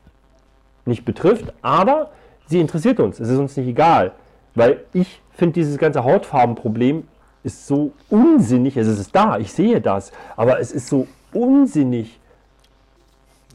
[0.86, 2.10] nicht betrifft, aber
[2.46, 3.20] sie interessiert uns.
[3.20, 4.12] Es ist uns nicht egal.
[4.54, 7.04] Weil ich finde dieses ganze Hautfarbenproblem
[7.44, 8.76] ist so unsinnig.
[8.76, 12.19] Es ist da, ich sehe das, aber es ist so unsinnig.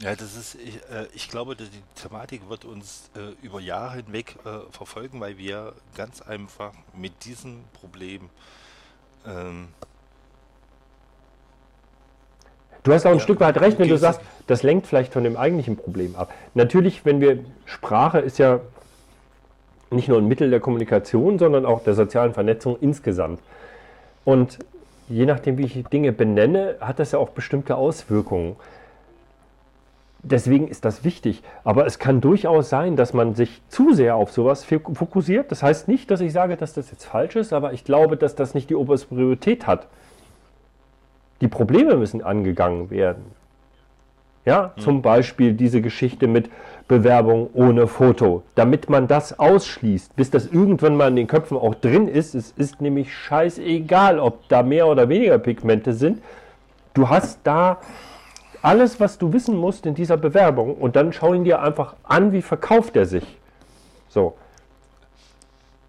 [0.02, 4.36] Ja, das ist, ich, äh, ich glaube, die Thematik wird uns äh, über Jahre hinweg
[4.44, 8.28] äh, verfolgen, weil wir ganz einfach mit diesem Problem
[9.26, 9.68] ähm,
[12.86, 15.24] Du hast auch ein Ja, Stück weit recht, wenn du sagst, das lenkt vielleicht von
[15.24, 16.32] dem eigentlichen Problem ab.
[16.54, 18.60] Natürlich, wenn wir Sprache ist ja
[19.90, 23.40] nicht nur ein Mittel der Kommunikation, sondern auch der sozialen Vernetzung insgesamt.
[24.24, 24.60] Und
[25.08, 28.54] je nachdem, wie ich Dinge benenne, hat das ja auch bestimmte Auswirkungen.
[30.28, 31.42] Deswegen ist das wichtig.
[31.62, 35.52] Aber es kann durchaus sein, dass man sich zu sehr auf sowas fok- fokussiert.
[35.52, 38.34] Das heißt nicht, dass ich sage, dass das jetzt falsch ist, aber ich glaube, dass
[38.34, 39.86] das nicht die oberste Priorität hat.
[41.40, 43.24] Die Probleme müssen angegangen werden.
[44.44, 46.50] Ja, zum Beispiel diese Geschichte mit
[46.88, 51.74] Bewerbung ohne Foto, damit man das ausschließt, bis das irgendwann mal in den Köpfen auch
[51.74, 52.34] drin ist.
[52.34, 56.20] Es ist nämlich scheißegal, ob da mehr oder weniger Pigmente sind.
[56.94, 57.78] Du hast da
[58.66, 62.32] alles, was du wissen musst in dieser Bewerbung und dann schau ihn dir einfach an,
[62.32, 63.24] wie verkauft er sich.
[64.08, 64.36] So.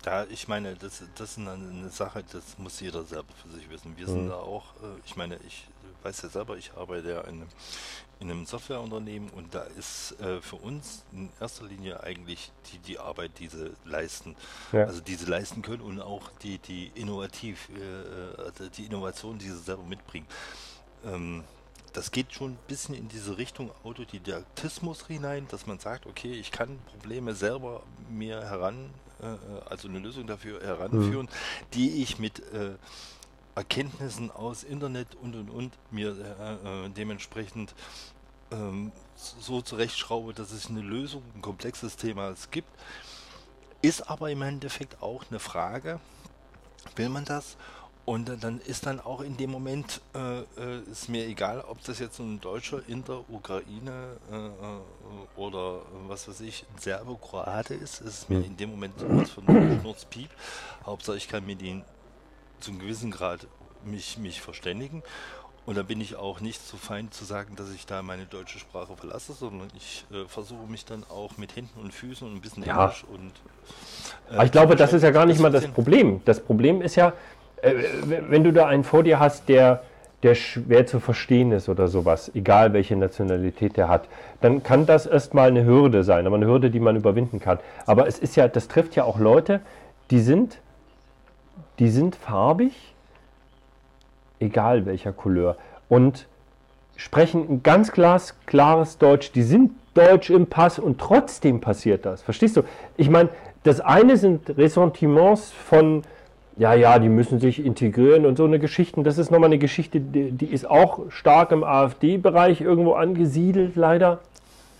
[0.04, 3.68] Da, ich meine, das, das ist eine, eine Sache, das muss jeder selber für sich
[3.72, 3.98] wissen.
[3.98, 4.30] Wir sind Mhm.
[4.30, 5.68] da auch, äh, ich meine, ich
[6.04, 7.48] weiß ja selber, ich arbeite ja in einem,
[8.20, 13.00] in einem Softwareunternehmen und da ist äh, für uns in erster Linie eigentlich die, die
[13.00, 14.36] Arbeit, die sie leisten.
[14.72, 14.86] Ja.
[14.86, 19.50] Also die sie leisten können und auch die, die innovativ, äh, also die Innovation, die
[19.50, 20.28] sie selber mitbringen.
[21.06, 21.44] Ähm,
[21.94, 26.52] das geht schon ein bisschen in diese Richtung Autodidaktismus hinein, dass man sagt, okay, ich
[26.52, 28.90] kann Probleme selber mir heran,
[29.22, 29.26] äh,
[29.70, 31.28] also eine Lösung dafür heranführen,
[31.74, 32.76] die ich mit äh,
[33.56, 37.74] Erkenntnissen aus Internet und und und mir äh, äh, dementsprechend
[38.52, 42.70] ähm, so zurechtschraube, dass es eine Lösung, ein komplexes Thema gibt.
[43.82, 46.00] Ist aber im Endeffekt auch eine Frage,
[46.96, 47.58] will man das?
[48.08, 52.00] Und dann- ist dann auch in dem Moment, äh, äh, ist mir egal, ob das
[52.00, 54.50] jetzt ein Deutscher in der Ukraine äh, äh,
[55.36, 58.44] oder was weiß ich, ein Serbe, Kroate ist, ist mir Hm.
[58.46, 60.30] in dem Moment sowas von Schnurzpiep.
[60.86, 61.84] Hauptsache ich kann mit ihnen
[62.62, 63.46] zum gewissen Grad
[63.84, 65.04] mich, mich verständigen.
[65.66, 68.58] Und da bin ich auch nicht so fein zu sagen, dass ich da meine deutsche
[68.58, 72.40] Sprache verlasse, sondern ich äh, versuche mich dann auch mit Händen und Füßen und ein
[72.40, 72.84] bisschen Ja.
[72.86, 73.34] Englisch und.
[74.32, 75.68] äh, Aber ich glaube, das ist ja gar nicht das mal das.
[75.68, 76.22] Problem.
[76.24, 77.12] Das Problem ist ja,
[77.62, 77.74] äh,
[78.30, 79.84] wenn du da einen vor dir hast, der,
[80.24, 84.08] der schwer zu verstehen ist oder sowas, egal welche Nationalität der hat,
[84.42, 87.60] dann kann das erstmal eine Hürde sein, aber eine Hürde, die man überwinden kann.
[87.86, 89.62] Aber es ist ja, das trifft ja auch Leute,
[90.12, 90.60] die sind,
[91.80, 92.74] die sind farbig,
[94.40, 95.58] egal welcher Couleur,
[95.90, 96.28] und
[96.96, 99.32] sprechen ein ganz glas, klares Deutsch.
[99.32, 102.22] Die sind Deutsch im Pass und trotzdem passiert das.
[102.22, 102.64] Verstehst du?
[102.98, 103.30] Ich meine,
[103.64, 106.04] das eine sind Ressentiments von,
[106.58, 109.04] ja, ja, die müssen sich integrieren und so eine Geschichten.
[109.04, 114.20] Das ist nochmal eine Geschichte, die, die ist auch stark im AfD-Bereich irgendwo angesiedelt, leider.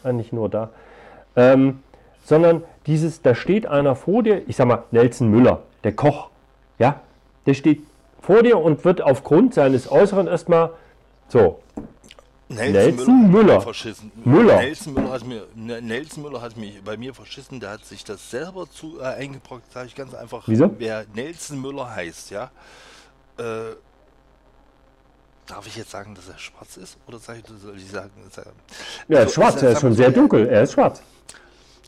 [0.04, 0.70] Ja, nicht nur da.
[1.36, 1.80] Ähm,
[2.24, 6.30] sondern dieses, da steht einer vor dir, ich sag mal, Nelson Müller, der Koch,
[6.80, 7.02] ja,
[7.46, 7.82] der steht
[8.22, 10.72] vor dir und wird aufgrund seines Äußeren erstmal
[11.28, 11.60] so,
[12.50, 13.54] Nelson Müller.
[13.56, 14.12] hat mir Verschissen.
[14.24, 14.58] Müller.
[14.58, 17.60] Nelson Müller hat mir, Ne- Nelson Müller hat mich bei mir verschissen.
[17.60, 19.72] Der hat sich das selber zu äh, eingebrockt.
[19.74, 20.44] Sage ich ganz einfach.
[20.48, 20.74] Wieso?
[20.78, 22.52] Wer Nelson Müller heißt, ja.
[23.38, 23.76] Äh,
[25.46, 26.98] darf ich jetzt sagen, dass er schwarz ist?
[27.08, 27.38] Oder soll
[27.76, 28.52] ich, sagen, dass er, ja,
[29.10, 31.02] er Also, ist schwarz, er ist schon sehr er- dunkel, er ist schwarz.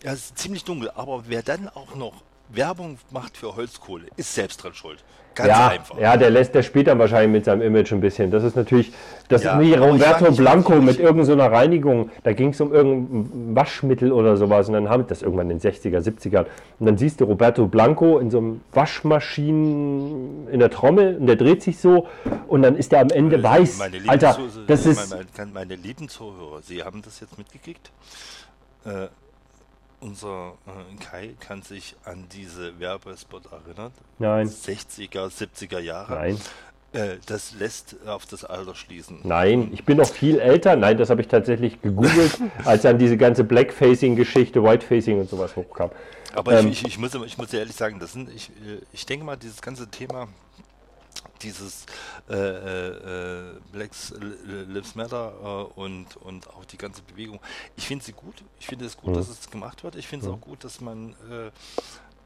[0.02, 0.92] Es ist ziemlich dunkel.
[0.96, 5.04] Aber wer dann auch noch Werbung macht für Holzkohle, ist selbst dran schuld.
[5.36, 5.98] Ganz Ja, einfach.
[6.00, 8.32] ja, der lässt der spielt dann wahrscheinlich mit seinem Image ein bisschen.
[8.32, 8.92] Das ist natürlich,
[9.30, 12.10] das Ja, ist ich Roberto nicht, Blanco mit irgendeiner Reinigung.
[12.24, 15.72] Da ging es um irgendein Waschmittel oder sowas und dann haben das irgendwann in den
[15.72, 16.46] 60er, 70ern.
[16.80, 21.36] Und dann siehst du Roberto Blanco in so einem Waschmaschinen in der Trommel und der
[21.36, 22.08] dreht sich so
[22.48, 23.78] und dann ist er am Ende weiß.
[23.78, 24.38] Meine Alter,
[24.68, 27.92] das meine, ist meine, meine lieben Zuhörer, Sie haben das jetzt mitgekriegt.
[28.86, 29.08] Äh,
[30.02, 33.92] unser äh, Kai kann sich an diese Werbespot erinnern.
[34.18, 36.14] nein, 60er, 70er Jahre.
[36.16, 36.38] nein,
[36.92, 39.20] Äh, das lässt auf das Alter schließen.
[39.24, 39.70] nein.
[39.74, 40.76] Ich bin noch viel älter.
[40.76, 45.92] Nein, das habe ich tatsächlich gegoogelt, als dann diese ganze Blackfacing-Geschichte, Whitefacing und sowas hochkam.
[46.34, 49.06] Aber Ähm, ich, ich, ich, muss, ich muss ehrlich sagen, das sind, ich, äh, ich
[49.06, 50.28] denke mal, dieses ganze Thema,
[51.42, 51.86] dieses
[52.30, 53.92] äh, äh, äh, Black
[54.68, 55.34] Lives Matter
[55.76, 57.40] äh, und, und auch die ganze Bewegung,
[57.76, 58.44] ich finde sie gut.
[58.60, 59.16] Ich finde es gut, Mhm.
[59.16, 59.96] dass es gemacht wird.
[59.96, 60.38] Ich finde es Mhm.
[60.38, 61.52] auch gut, dass man äh,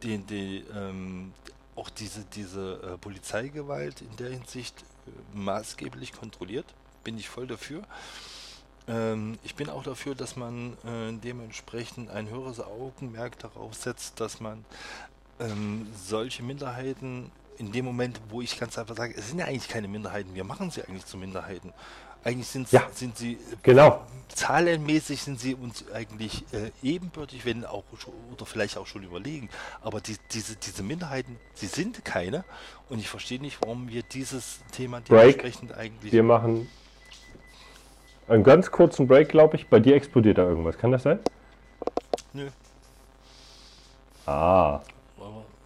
[0.02, 1.34] die, die, ähm,
[1.76, 4.84] auch diese, diese äh, Polizeigewalt in der Hinsicht
[5.34, 6.66] maßgeblich kontrolliert.
[7.04, 7.84] Bin ich voll dafür.
[8.88, 10.78] Ähm, ich bin auch dafür, dass man
[11.24, 14.64] dementsprechend ein höheres Augenmerk darauf setzt, dass man
[15.40, 19.68] ähm, solche Minderheiten in dem Moment, wo ich ganz einfach sage, es sind ja eigentlich
[19.68, 21.74] keine Minderheiten, wir machen sie eigentlich zu Minderheiten.
[22.26, 22.88] Eigentlich sind, Ja.
[22.94, 24.02] sind sie, äh, Genau.
[24.30, 27.84] zahlenmäßig sind sie uns eigentlich äh, ebenbürtig, wenn auch
[28.32, 29.50] oder vielleicht auch schon überlegen.
[29.82, 32.46] Aber die, diese, diese Minderheiten, sie sind keine.
[32.90, 35.38] Und ich verstehe nicht, warum wir dieses Thema Break.
[35.42, 36.14] dementsprechend eigentlich.
[36.14, 36.70] Wir machen
[38.30, 39.68] einen ganz kurzen Break, glaube ich.
[39.68, 40.78] Bei dir explodiert da irgendwas.
[40.78, 41.20] Kann das sein?
[42.32, 42.48] Nö.
[44.26, 44.80] Ah.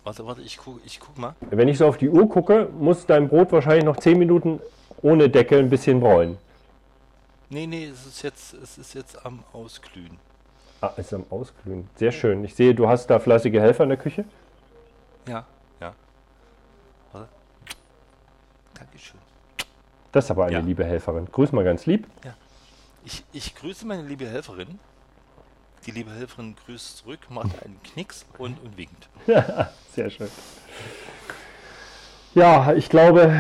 [0.08, 1.36] Warte, warte, ich guck, ich guck mal.
[1.42, 4.62] Wenn ich so auf die Uhr gucke, muss dein Brot wahrscheinlich noch 10 Minuten
[5.02, 6.38] ohne Deckel ein bisschen bräunen.
[7.50, 10.18] Nee, nee, es ist jetzt, es ist jetzt am Ausglühen.
[10.80, 11.90] Ah, ist am Ausglühen.
[11.98, 12.42] Sehr schön.
[12.46, 14.24] Ich sehe, du hast da fleißige Helfer in der Küche.
[15.28, 15.46] Ja,
[15.82, 15.94] ja.
[17.12, 17.28] Warte.
[18.76, 19.20] Dankeschön.
[20.14, 20.60] Das ist aber eine Ja.
[20.62, 21.28] liebe Helferin.
[21.30, 22.08] Grüß mal ganz lieb.
[23.04, 24.80] Ich, ich grüße meine liebe Helferin.
[25.88, 29.08] Die liebe Helferin grüßt zurück, macht einen Knicks und, und winkt.
[29.96, 30.28] Sehr schön.
[32.36, 33.34] Ja, ich glaube,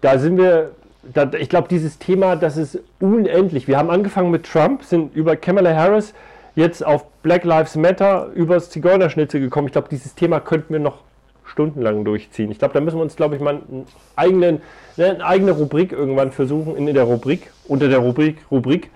[0.00, 0.72] da sind wir.
[1.14, 3.68] Da, ich glaube, dieses Thema, das ist unendlich.
[3.68, 6.12] Wir haben angefangen mit Trump, sind über Kamala Harris
[6.56, 9.68] jetzt auf Black Lives Matter, übers Zigeunerschnitzel gekommen.
[9.68, 10.98] Ich glaube, dieses Thema könnten wir noch
[11.46, 12.50] stundenlang durchziehen.
[12.50, 14.60] Ich glaube, da müssen wir uns, glaube ich, mal einen eigenen,
[14.96, 18.90] ne, eine eigene Rubrik irgendwann versuchen, in der Rubrik, unter der Rubrik, Rubrik,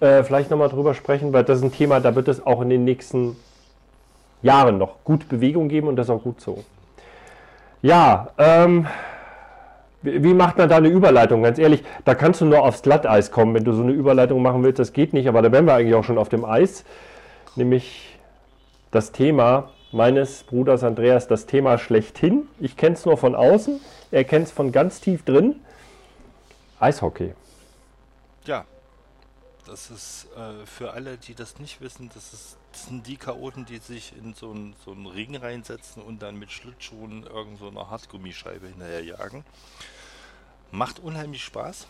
[0.00, 2.70] äh, vielleicht nochmal drüber sprechen, weil das ist ein Thema, da wird es auch in
[2.70, 3.36] den nächsten
[4.42, 6.64] Jahren noch gut Bewegung geben und das ist auch gut so.
[7.82, 8.86] Ja, ähm,
[10.02, 11.42] wie wie macht man da eine Überleitung?
[11.42, 14.62] Ganz ehrlich, da kannst du nur aufs Glatteis kommen, wenn du so eine Überleitung machen
[14.62, 14.78] willst.
[14.78, 16.84] Das geht nicht, aber da wären wir eigentlich auch schon auf dem Eis.
[17.56, 18.18] Nämlich
[18.90, 22.48] das Thema meines Bruders Andreas, das Thema schlechthin.
[22.60, 23.80] Ich kenne es nur von außen,
[24.10, 25.56] er kennt es von ganz tief drin.
[26.78, 27.34] Eishockey.
[28.46, 28.64] Ja,
[29.70, 33.64] das ist äh, für alle, die das nicht wissen, das, ist, das sind die Chaoten,
[33.66, 37.88] die sich in so einen, so Ring reinsetzen und dann mit Schlittschuhen irgend so eine
[37.88, 39.44] Hartgummischeibe hinterher jagen.
[40.72, 41.86] Macht unheimlich Spaß.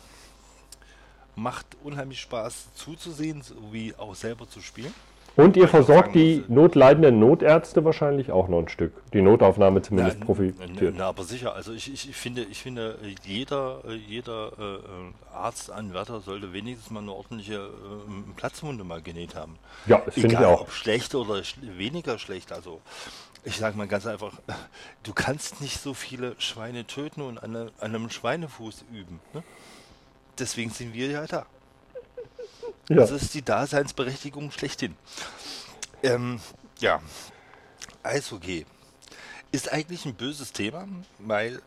[1.36, 4.94] Macht unheimlich Spaß zuzusehen, sowie auch selber zu spielen.
[5.36, 8.92] Und ihr versorgt die notleidenden Notärzte wahrscheinlich auch noch ein Stück.
[9.12, 10.94] Die Notaufnahme zumindest Na, profitiert.
[10.96, 16.52] Na, aber sicher, also ich, ich, finde, ich finde, jeder, jeder äh, äh, Arztanwärter sollte
[16.52, 19.56] wenigstens mal eine ordentliche äh, Platzwunde mal genäht haben.
[19.86, 20.62] Ja, das finde ich Egal, auch.
[20.62, 22.52] ob schlecht oder sch weniger schlecht.
[22.52, 22.80] Also
[23.44, 24.32] ich sage mal ganz einfach,
[25.04, 29.20] du kannst nicht so viele Schweine töten und an, eine, an einem Schweinefuß üben.
[29.32, 29.42] Ne?
[30.38, 31.46] Deswegen sind wir ja da.
[32.90, 32.96] Ja.
[32.96, 34.96] Das ist die Daseinsberechtigung schlechthin.
[36.02, 36.40] Ähm,
[36.80, 37.00] ja,
[38.02, 38.66] Eishockey
[39.52, 40.88] ist eigentlich ein böses Thema,
[41.20, 41.62] weil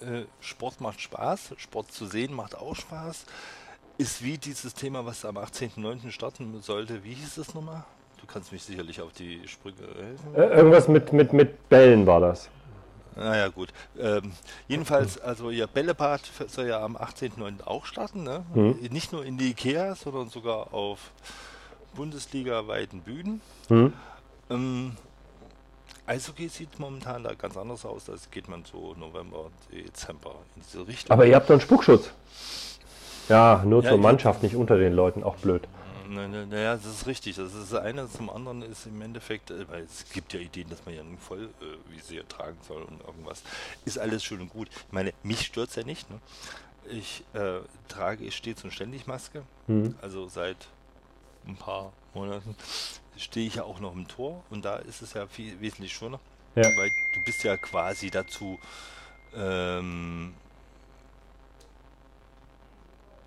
[0.00, 3.26] äh, Sport macht Spaß, Sport zu sehen macht auch Spaß.
[3.96, 6.10] Ist wie dieses Thema, was am 18.09.
[6.10, 7.04] starten sollte.
[7.04, 7.84] Wie hieß es nochmal?
[8.20, 10.34] Du kannst mich sicherlich auf die Sprünge helfen.
[10.34, 12.48] Äh, Irgendwas mit, mit, mit Bällen war das.
[13.16, 13.70] Naja, gut.
[13.98, 14.32] Ähm,
[14.68, 17.64] jedenfalls, also ihr Bällebad soll ja am 18.09.
[17.64, 18.22] auch starten.
[18.22, 18.44] Ne?
[18.54, 18.78] Mhm.
[18.90, 21.10] Nicht nur in die Ikea, sondern sogar auf
[21.94, 23.40] Bundesliga-weiten Bühnen.
[23.68, 23.92] Hm?
[24.48, 24.96] Ähm,
[26.06, 28.04] Eishockey sieht momentan da ganz anders aus.
[28.04, 31.12] Da geht man so November, Dezember in diese Richtung.
[31.12, 32.10] Aber ihr habt einen Spuckschutz.
[33.28, 35.22] Ja, nur Ja, zur Mannschaft, nicht unter den Leuten.
[35.22, 35.62] Auch blöd.
[36.10, 37.36] Naja, ne, naja, das ist richtig.
[37.36, 38.08] Das ist das eine.
[38.08, 41.18] Zum anderen ist im Endeffekt, äh, weil es gibt ja Ideen, dass man ja ein
[41.18, 43.42] Vollvisier tragen soll und irgendwas.
[43.84, 44.68] Ist alles schön und gut.
[44.70, 46.10] Ich meine, mich stört es ja nicht.
[46.10, 46.18] Ne?
[46.90, 49.44] Ich äh, trage stets und ständig Maske.
[49.66, 49.94] Hm.
[50.02, 50.68] Also seit
[51.46, 52.56] ein paar Monaten
[53.16, 56.18] stehe ich ja auch noch im Tor und da ist es ja viel wesentlich schöner.
[56.56, 56.64] Ja.
[56.64, 58.58] Weil du bist ja quasi dazu
[59.34, 60.34] ähm,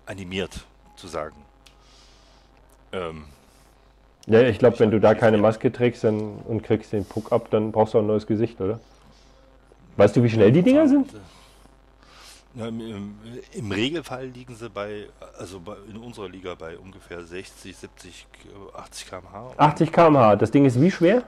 [0.04, 0.66] animiert
[0.96, 1.43] zu sagen.
[2.94, 3.24] Ähm,
[4.26, 7.48] Ja, ich glaube, wenn du da keine Maske trägst dann, und kriegst den Puck ab,
[7.50, 8.80] dann brauchst du auch ein neues Gesicht, oder?
[9.96, 11.10] Weißt du, wie schnell die Dinger sind?
[12.54, 13.16] Ja, im,
[13.52, 15.06] im, Regelfall liegen sie bei,
[15.38, 19.54] also bei, in unserer Liga bei ungefähr 60, 70, äh, 80 km/h.
[19.56, 20.36] 80 km/h.
[20.36, 21.24] Das Ding ist wie schwer?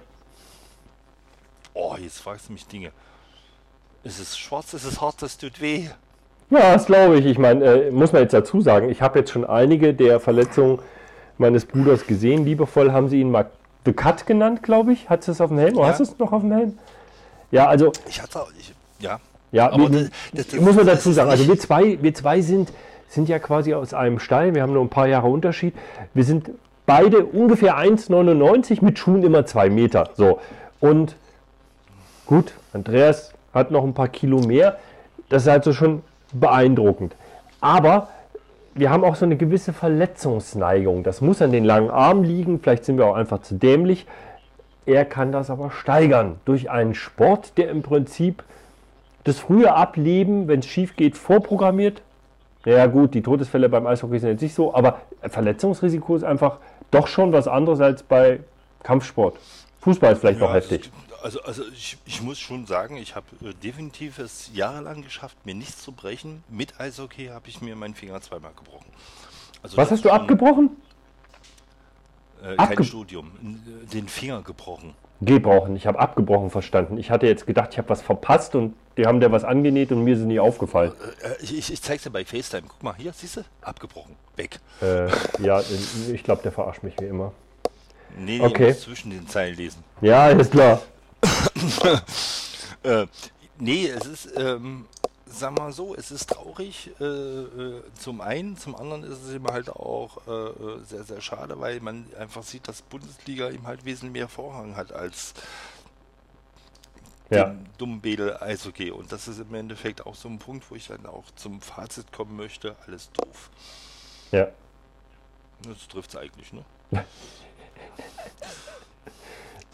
[1.75, 2.93] Oh, jetzt fragst du mich Dinge.
[4.05, 5.89] Es ist schwarz, es ist hart, das tut weh.
[6.51, 7.27] Ja, das glaube ich.
[7.27, 10.79] Ich meine, äh, muss man jetzt dazu sagen, ich habe jetzt schon einige der Verletzungen
[11.39, 12.45] meines Bruders gesehen.
[12.45, 13.47] Liebevoll haben sie ihn mal
[13.85, 15.09] The Cut genannt, glaube ich.
[15.09, 15.75] Hat es auf dem Helm?
[15.77, 15.91] Oder Ja.
[15.91, 16.79] hast du es noch auf dem Helm?
[17.51, 19.21] Ja, also Ich hatte auch, ich, ja.
[19.53, 21.31] Ja, Aber wir, das- das- muss man dazu sagen.
[21.31, 22.73] Also nicht- wir zwei, wir zwei sind,
[23.09, 24.55] sind ja quasi aus einem Stall.
[24.55, 25.75] Wir haben nur ein paar Jahre Unterschied.
[26.15, 26.51] Wir sind
[26.85, 30.11] beide ungefähr 1,99 mit Schuhen immer zwei Meter.
[30.17, 30.41] So.
[30.81, 31.15] Und
[32.27, 34.79] gut, Andreas hat noch ein paar Kilo mehr.
[35.29, 37.15] Das ist also schon beeindruckend.
[37.61, 38.09] Aber
[38.77, 41.03] wir haben auch so eine gewisse Verletzungsneigung.
[41.03, 42.61] Das muss an den langen Armen liegen.
[42.61, 44.07] Vielleicht sind wir auch einfach zu dämlich.
[44.85, 48.45] Er kann das aber steigern durch einen Sport, der im Prinzip
[49.25, 52.03] das frühe Ableben, wenn es schief geht, vorprogrammiert.
[52.65, 56.59] Ja gut, die Todesfälle beim Eishockey sind jetzt nicht so, aber Verletzungsrisiko ist einfach
[56.91, 58.41] doch schon was anderes als bei
[58.83, 59.37] Kampfsport.
[59.81, 60.91] Fußball ist vielleicht Ja, noch heftig.
[61.27, 65.57] Also, also ich, ich muss schon sagen, ich habe äh, definitiv es jahrelang geschafft, mir
[65.57, 66.45] nichts zu brechen.
[66.49, 68.87] Mit Eishockey habe ich mir meinen Finger zweimal gebrochen.
[69.61, 70.71] Also Was hast du abgebrochen?
[72.45, 73.33] Äh, kein abge- Studium.
[73.43, 74.95] N- äh, Den Finger gebrochen.
[75.21, 75.75] Gebrochen.
[75.75, 76.97] Ich habe abgebrochen verstanden.
[76.97, 80.05] Ich hatte jetzt gedacht, ich habe was verpasst und die haben dir was angenäht und
[80.05, 80.93] mir ist es nie aufgefallen.
[81.25, 82.69] Äh, ich ich, ich zeig's dir bei FaceTime.
[82.69, 83.41] Guck mal, hier, siehst du?
[83.63, 84.15] Abgebrochen.
[84.37, 84.61] Weg.
[84.81, 85.09] Äh,
[85.43, 85.61] ja,
[86.13, 87.33] ich glaube, der verarscht mich wie immer.
[88.17, 88.77] Nee, nee, Okay.
[88.77, 89.83] zwischen den Zeilen lesen.
[90.03, 90.81] Ja, ist klar.
[92.83, 93.07] Äh,
[93.59, 94.87] nee, es ist, ähm,
[95.25, 99.49] sag mal so, es ist traurig äh, äh, zum einen, zum anderen ist es eben
[99.49, 103.85] halt auch äh, äh, sehr, sehr schade, weil man einfach sieht, dass Bundesliga eben halt
[103.85, 105.35] wesentlich mehr Vorrang hat als
[107.29, 107.57] Ja.
[107.79, 108.93] dummen Bedel Eishockey.
[108.93, 112.13] Und das ist im Endeffekt auch so ein Punkt, wo ich dann auch zum Fazit
[112.13, 113.51] kommen möchte, alles doof.
[114.31, 114.47] Ja.
[115.63, 116.65] Das trifft es eigentlich, ne?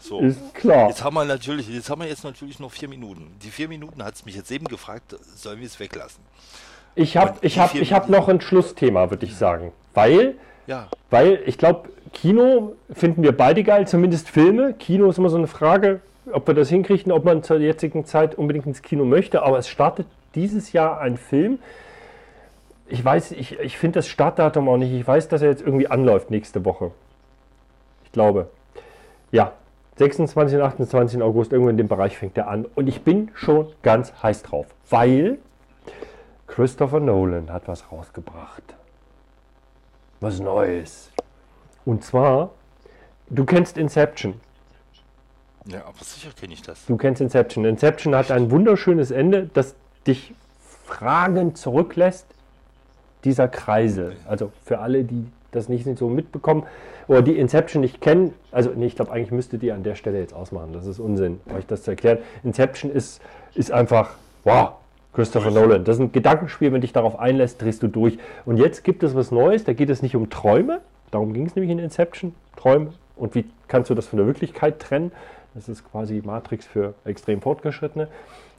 [0.03, 0.19] So.
[0.19, 0.89] Ist klar.
[0.89, 3.31] Jetzt haben wir natürlich, jetzt haben wir jetzt natürlich noch vier Minuten.
[3.41, 6.21] Die vier Minuten hat es mich jetzt eben gefragt, sollen wir es weglassen?
[6.93, 9.71] Ich habe ich hab, ich hab noch ein Schlussthema, würde ich sagen.
[9.93, 10.35] Weil,
[10.67, 14.73] Ja, weil ich glaube, Kino finden wir beide geil, zumindest Filme.
[14.73, 16.01] Kino ist immer so eine Frage,
[16.33, 19.43] ob wir das hinkriegen, ob man zur jetzigen Zeit unbedingt ins Kino möchte.
[19.43, 21.59] Aber es startet dieses Jahr ein Film.
[22.87, 24.91] Ich weiß, ich, ich finde das Startdatum auch nicht.
[24.91, 26.91] Ich weiß, dass er jetzt irgendwie anläuft nächste Woche.
[28.03, 28.49] Ich glaube.
[29.31, 29.53] Ja,
[29.97, 30.57] 26.
[30.57, 31.21] und 28.
[31.21, 32.65] August, irgendwo in dem Bereich fängt er an.
[32.75, 35.37] Und ich bin schon ganz heiß drauf, weil
[36.47, 38.63] Christopher Nolan hat was rausgebracht.
[40.19, 41.11] Was Neues.
[41.85, 42.51] Und zwar,
[43.29, 44.39] du kennst Inception.
[45.65, 46.85] ja, aber sicher kenne ich das.
[46.85, 47.65] Du kennst Inception.
[47.65, 49.75] Inception hat ein wunderschönes Ende, das
[50.07, 50.33] dich
[50.85, 52.25] fragend zurücklässt.
[53.23, 54.17] Dieser Kreisel.
[54.27, 55.25] Also für alle, die
[55.55, 56.63] das nicht so mitbekommen
[57.07, 60.19] oder die Inception nicht kennen, also nee, ich glaube, eigentlich müsstet ihr an der Stelle
[60.19, 60.73] jetzt ausmachen.
[60.73, 62.19] Das ist Unsinn, euch das zu erklären.
[62.43, 63.21] Inception ist,
[63.55, 64.73] ist einfach, wow,
[65.13, 65.83] Christopher Nolan.
[65.83, 68.17] Das ist ein Gedankenspiel, wenn dich darauf einlässt, drehst du durch.
[68.45, 70.81] Und jetzt gibt es was Neues, da geht es nicht um Träume,
[71.11, 72.93] darum ging es nämlich in Inception, Träume.
[73.15, 75.11] Und wie kannst du das von der Wirklichkeit trennen?
[75.53, 78.07] Das ist quasi Matrix für extrem Fortgeschrittene.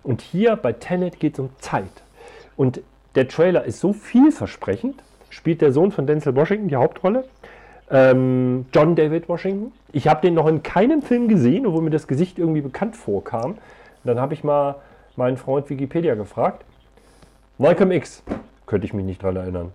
[0.04, 1.90] Und hier bei Tenet geht es um Zeit.
[2.56, 2.82] Und
[3.16, 5.02] der Trailer ist so vielversprechend.
[5.34, 7.24] Spielt der Sohn von Denzel Washington die Hauptrolle.
[7.90, 9.72] Ähm, John David Washington.
[9.90, 13.58] Ich habe den noch in keinem Film gesehen, obwohl mir das Gesicht irgendwie bekannt vorkam.
[14.04, 14.76] Dann habe ich mal
[15.16, 16.64] meinen Freund Wikipedia gefragt.
[17.58, 18.22] Malcolm X.
[18.66, 19.72] Könnte ich mich nicht dran erinnern.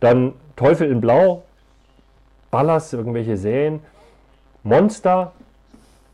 [0.00, 1.42] Dann Teufel in Blau.
[2.50, 3.80] Ballast, irgendwelche Serien.
[4.62, 5.32] Monster.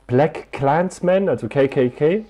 [0.09, 2.24] Black Clansman, also KKK.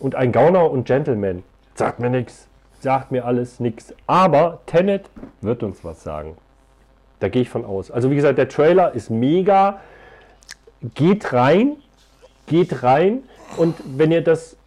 [0.00, 1.42] Und ein Gauner und Gentleman.
[1.74, 2.48] Sagt mir nichts.
[2.84, 3.94] Sagt mir alles nichts.
[4.06, 5.08] Aber Tenet
[5.40, 6.36] wird uns was sagen.
[7.18, 7.90] Da gehe ich von aus.
[7.90, 9.80] Also wie gesagt, der Trailer ist mega.
[10.94, 11.76] Geht rein.
[12.46, 13.22] Geht rein.
[13.56, 14.58] Und wenn ihr das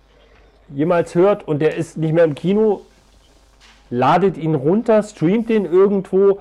[0.69, 2.81] jemals hört und der ist nicht mehr im Kino,
[3.91, 6.39] ladet ihn runter, streamt den irgendwo.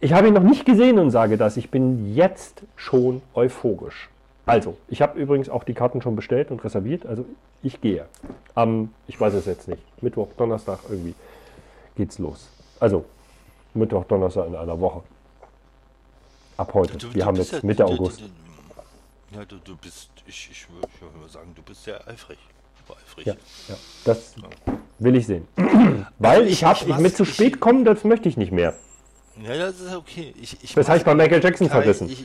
[0.00, 1.58] Ich habe ihn noch nicht gesehen und sage das.
[1.58, 4.08] Ich bin jetzt schon euphorisch.
[4.48, 7.06] Also, ich habe übrigens auch die Karten schon bestellt und reserviert.
[7.06, 7.24] Also,
[7.62, 8.06] ich gehe.
[8.54, 11.14] Am, ich weiß es jetzt nicht, Mittwoch, Donnerstag irgendwie
[11.96, 12.48] geht's los.
[12.80, 13.04] Also,
[13.74, 15.02] Mittwoch, Donnerstag in einer Woche.
[16.56, 16.96] Ab heute.
[16.96, 18.22] Du- Wir du haben jetzt ja- Mitte du- August.
[19.30, 22.38] Ja, du, du bist, ich, ich würde ich würd mal sagen, du bist sehr eifrig.
[22.88, 23.26] Eifrig.
[23.26, 23.34] Ja,
[23.68, 23.74] ja,
[24.06, 24.34] das
[24.98, 25.46] will ich sehen.
[26.18, 28.50] Weil ich- ich habe, ich ich mit zu ich- spät kommen, das möchte ich nicht
[28.50, 28.72] mehr.
[29.42, 30.32] Ja, ja, das ist okay.
[30.40, 32.08] Ich, ich Das habe ich bei Michael Jackson Kai, verrissen.
[32.08, 32.24] Ich,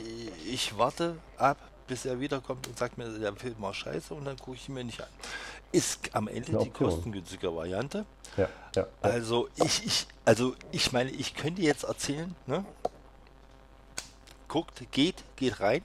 [0.50, 4.36] ich warte ab, bis er wiederkommt und sagt mir, der Film war scheiße und dann
[4.38, 5.08] gucke ich ihn mir nicht an.
[5.72, 8.06] Ist am Ende die kostengünstige Variante.
[8.36, 8.86] Ja, ja.
[9.02, 12.64] Also ich, ich, also ich meine, ich könnte jetzt erzählen, ne?
[14.48, 15.82] Guckt, geht, geht rein.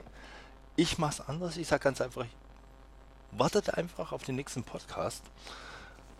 [0.76, 1.56] Ich mach's anders.
[1.56, 2.24] Ich sag ganz einfach,
[3.32, 5.22] wartet einfach auf den nächsten Podcast.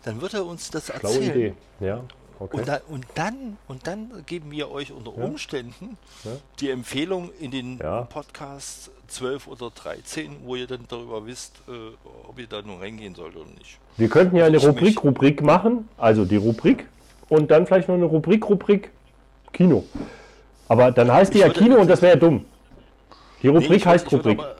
[0.03, 1.29] Dann wird er uns das Schlaue erzählen.
[1.31, 1.53] Idee.
[1.79, 2.03] Ja,
[2.39, 2.57] okay.
[2.57, 5.23] Und, dann, und, dann, und dann geben wir euch unter Ja.
[5.25, 6.31] Umständen Ja.
[6.59, 8.01] die Empfehlung in den Ja.
[8.03, 11.71] Podcasts 12 oder 13, wo ihr dann darüber wisst, äh,
[12.27, 13.77] ob ihr da nun reingehen sollt oder nicht.
[13.97, 16.87] Wir könnten ja eine Ich mich- Rubrik, Rubrik machen, also die Rubrik
[17.29, 18.89] und dann vielleicht noch eine Rubrik, Rubrik
[19.53, 19.83] Kino.
[20.67, 22.45] Aber dann heißt die Ich ja würde- Kino und das wäre ja dumm.
[23.43, 24.39] Die Nee, Rubrik ich würd- heißt ich würd Rubrik.
[24.39, 24.55] aber, äh,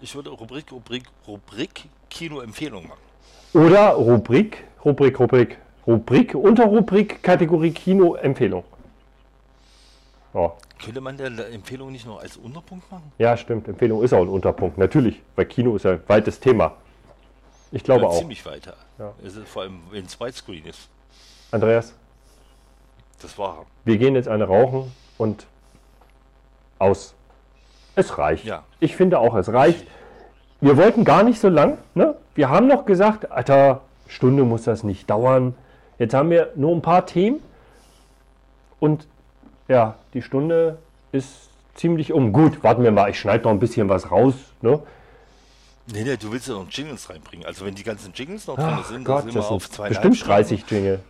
[0.00, 3.00] ich würde Rubrik, Rubrik, Rubrik Kino-Empfehlung machen.
[3.54, 8.64] Oder Rubrik, Rubrik, Rubrik, Rubrik, Unterrubrik, Kategorie Kino, Empfehlung.
[10.34, 10.52] Ja.
[10.82, 13.12] Könnte man der Empfehlung nicht noch als Unterpunkt machen?
[13.18, 13.68] ja, stimmt.
[13.68, 14.78] Empfehlung ist auch ein Unterpunkt.
[14.78, 16.72] Natürlich, weil Kino ist ja ein weites Thema.
[17.70, 18.18] Ich glaube Ja, auch.
[18.18, 18.74] Ziemlich weiter.
[18.98, 19.12] Ja.
[19.46, 20.88] Vor allem, wenn es Widescreen ist.
[21.50, 21.94] Andreas,
[23.20, 23.66] Das war.
[23.84, 25.46] wir gehen jetzt eine rauchen und
[26.78, 27.14] aus.
[27.94, 28.44] Es reicht.
[28.44, 28.64] Ja.
[28.80, 29.86] Ich finde auch, es reicht.
[30.60, 31.76] Wir wollten gar nicht so lang.
[31.94, 32.16] Ne?
[32.34, 35.54] Wir haben noch gesagt, Alter, Stunde muss das nicht dauern.
[35.98, 37.40] Jetzt haben wir nur ein paar Themen.
[38.80, 39.06] Und
[39.68, 40.78] ja, die Stunde
[41.12, 42.32] ist ziemlich um.
[42.32, 44.34] Gut, warten wir mal, ich schneide noch ein bisschen was raus.
[44.60, 44.80] Ne?
[45.86, 47.44] Nee, nee, du willst ja noch Jingles reinbringen.
[47.46, 49.94] Also wenn die ganzen Jingles noch drin Ach sind, Gott, sind wir das auf zweieinhalb
[50.10, 50.32] bestimmt Stunden.
[50.34, 51.00] 30 Jingle.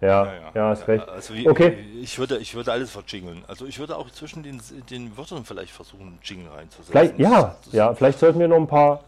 [0.00, 1.08] Ja, ja, hast recht.
[1.08, 1.78] Also wie, Okay.
[2.02, 3.42] ich würde, ich würde alles verjingeln.
[3.48, 6.92] Also ich würde auch zwischen den, den Wörtern vielleicht versuchen, einen Jingle reinzusetzen.
[6.92, 9.00] Vielleicht, ja, Das- das- ja, vielleicht sollten wir noch ein paar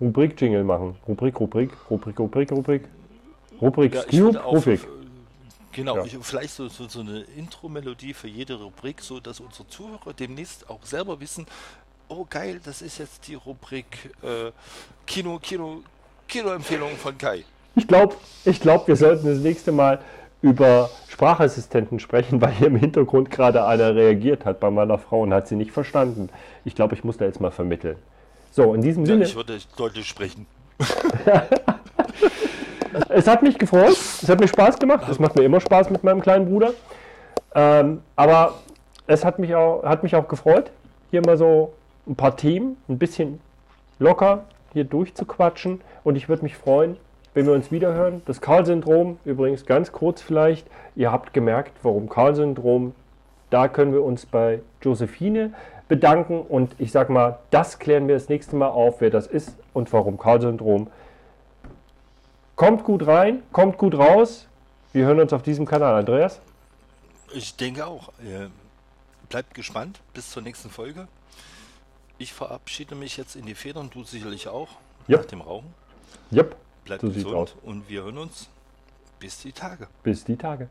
[0.00, 0.96] Rubrik-Jingle machen.
[1.06, 2.84] Rubrik, Rubrik, Rubrik, Rubrik, Rubrik.
[3.60, 4.82] Rubrik, Ja, auch, Rubrik.
[4.84, 4.86] äh,
[5.78, 6.04] Genau, Ja.
[6.04, 10.68] ich, vielleicht so, so, so eine Intro-Melodie für jede Rubrik, so dass unsere Zuhörer demnächst
[10.68, 11.46] auch selber wissen,
[12.08, 14.50] oh geil, das ist jetzt die Rubrik äh,
[15.06, 15.82] Kino, Kino,
[16.26, 17.44] Kinoempfehlung von Kai.
[17.76, 20.00] Ich glaube, ich glaub, wir sollten das nächste Mal
[20.42, 25.32] über Sprachassistenten sprechen, weil hier im Hintergrund gerade einer reagiert hat bei meiner Frau und
[25.32, 26.28] hat sie nicht verstanden.
[26.64, 27.96] Ich glaube, ich muss da jetzt mal vermitteln.
[28.50, 30.44] So, in diesem Ja, Sinne, ich würde deutlich sprechen.
[33.08, 36.04] es hat mich gefreut, es hat mir Spaß gemacht, es macht mir immer Spaß mit
[36.04, 36.72] meinem kleinen Bruder.
[37.54, 38.54] Ähm, aber
[39.06, 40.70] es hat mich, auch, hat mich auch gefreut,
[41.10, 41.72] hier mal so
[42.06, 43.40] ein paar Themen, ein bisschen
[43.98, 45.80] locker hier durchzuquatschen.
[46.04, 46.96] Und ich würde mich freuen,
[47.34, 48.22] wenn wir uns wiederhören.
[48.26, 52.94] Das Karl-Syndrom, übrigens ganz kurz vielleicht, ihr habt gemerkt, warum Karl-Syndrom,
[53.50, 55.52] da können wir uns bei Josephine
[55.88, 56.40] bedanken.
[56.40, 59.92] Und ich sag mal, das klären wir das nächste Mal auf, wer das ist und
[59.92, 60.88] warum Karl-Syndrom.
[62.58, 64.48] Kommt gut rein, kommt gut raus.
[64.92, 65.94] Wir hören uns auf diesem Kanal.
[65.94, 66.40] Andreas?
[67.32, 68.10] Ich denke auch.
[69.28, 71.06] Bleibt gespannt bis zur nächsten Folge.
[72.18, 74.70] Ich verabschiede mich jetzt in die Federn, du sicherlich auch,
[75.06, 75.18] Ja.
[75.18, 75.72] nach dem Rauchen.
[76.32, 78.48] Jupp, Bleibt So gesund und wir hören uns
[79.20, 79.86] bis die Tage.
[80.02, 80.68] bis die Tage.